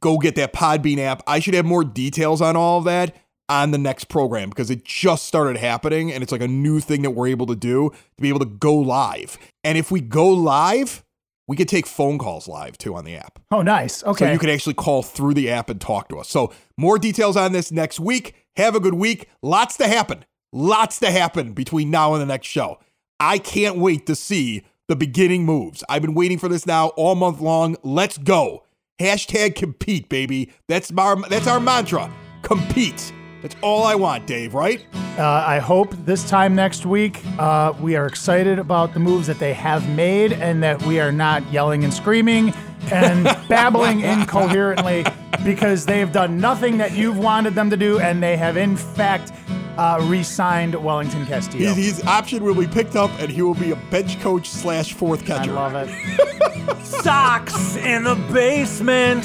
go 0.00 0.18
get 0.18 0.36
that 0.36 0.52
Podbean 0.52 0.98
app. 0.98 1.22
I 1.26 1.40
should 1.40 1.54
have 1.54 1.66
more 1.66 1.84
details 1.84 2.40
on 2.40 2.56
all 2.56 2.78
of 2.78 2.84
that 2.84 3.14
on 3.50 3.70
the 3.70 3.78
next 3.78 4.04
program 4.04 4.48
because 4.48 4.70
it 4.70 4.84
just 4.84 5.26
started 5.26 5.58
happening 5.58 6.12
and 6.12 6.22
it's 6.22 6.32
like 6.32 6.40
a 6.40 6.48
new 6.48 6.80
thing 6.80 7.02
that 7.02 7.10
we're 7.10 7.28
able 7.28 7.46
to 7.46 7.56
do 7.56 7.90
to 7.90 8.22
be 8.22 8.30
able 8.30 8.38
to 8.38 8.46
go 8.46 8.74
live. 8.74 9.36
And 9.62 9.76
if 9.76 9.90
we 9.90 10.00
go 10.00 10.28
live, 10.28 11.04
we 11.46 11.56
could 11.56 11.68
take 11.68 11.86
phone 11.86 12.16
calls 12.16 12.48
live 12.48 12.78
too 12.78 12.94
on 12.94 13.04
the 13.04 13.16
app. 13.16 13.38
Oh, 13.50 13.60
nice. 13.60 14.02
Okay. 14.04 14.26
So 14.26 14.32
you 14.32 14.38
could 14.38 14.50
actually 14.50 14.74
call 14.74 15.02
through 15.02 15.34
the 15.34 15.50
app 15.50 15.68
and 15.68 15.80
talk 15.80 16.08
to 16.08 16.18
us. 16.18 16.28
So 16.28 16.52
more 16.78 16.98
details 16.98 17.36
on 17.36 17.52
this 17.52 17.70
next 17.70 18.00
week. 18.00 18.34
Have 18.56 18.74
a 18.74 18.80
good 18.80 18.94
week. 18.94 19.28
Lots 19.42 19.76
to 19.78 19.86
happen 19.86 20.24
Lots 20.52 20.98
to 20.98 21.10
happen 21.10 21.52
between 21.52 21.90
now 21.90 22.14
and 22.14 22.22
the 22.22 22.26
next 22.26 22.48
show. 22.48 22.80
I 23.20 23.38
can't 23.38 23.76
wait 23.76 24.06
to 24.06 24.16
see 24.16 24.64
the 24.88 24.96
beginning 24.96 25.44
moves. 25.44 25.84
I've 25.88 26.02
been 26.02 26.14
waiting 26.14 26.38
for 26.38 26.48
this 26.48 26.66
now 26.66 26.88
all 26.88 27.14
month 27.14 27.40
long. 27.40 27.76
Let's 27.84 28.18
go. 28.18 28.64
Hashtag 29.00 29.54
compete, 29.54 30.08
baby. 30.08 30.52
That's 30.66 30.90
our, 30.96 31.16
that's 31.28 31.46
our 31.46 31.60
mantra. 31.60 32.12
Compete. 32.42 33.12
That's 33.42 33.56
all 33.62 33.84
I 33.84 33.94
want, 33.94 34.26
Dave, 34.26 34.54
right? 34.54 34.84
Uh, 35.18 35.44
I 35.46 35.58
hope 35.58 35.94
this 36.04 36.28
time 36.28 36.54
next 36.54 36.86
week 36.86 37.20
uh, 37.38 37.72
we 37.80 37.96
are 37.96 38.06
excited 38.06 38.58
about 38.58 38.94
the 38.94 39.00
moves 39.00 39.26
that 39.26 39.38
they 39.38 39.52
have 39.54 39.88
made 39.90 40.32
and 40.32 40.62
that 40.62 40.82
we 40.84 41.00
are 41.00 41.12
not 41.12 41.50
yelling 41.52 41.84
and 41.84 41.92
screaming 41.92 42.52
and 42.92 43.24
babbling 43.48 44.00
incoherently 44.00 45.04
because 45.44 45.86
they've 45.86 46.12
done 46.12 46.38
nothing 46.38 46.78
that 46.78 46.92
you've 46.92 47.18
wanted 47.18 47.54
them 47.54 47.70
to 47.70 47.76
do 47.76 47.98
and 48.00 48.22
they 48.22 48.36
have, 48.36 48.56
in 48.56 48.76
fact, 48.76 49.32
uh, 49.78 49.98
re 50.02 50.22
signed 50.22 50.74
Wellington 50.74 51.26
Castillo. 51.26 51.72
His, 51.74 51.98
his 51.98 52.06
option 52.06 52.44
will 52.44 52.54
be 52.54 52.66
picked 52.66 52.96
up 52.96 53.10
and 53.18 53.30
he 53.30 53.42
will 53.42 53.54
be 53.54 53.70
a 53.70 53.76
bench 53.90 54.20
coach 54.20 54.48
slash 54.48 54.92
fourth 54.92 55.24
catcher. 55.24 55.56
I 55.56 55.70
catcher. 55.70 55.88
love 55.88 56.68
it. 56.68 56.84
Sox 56.84 57.76
in 57.76 58.04
the 58.04 58.16
basement. 58.32 59.24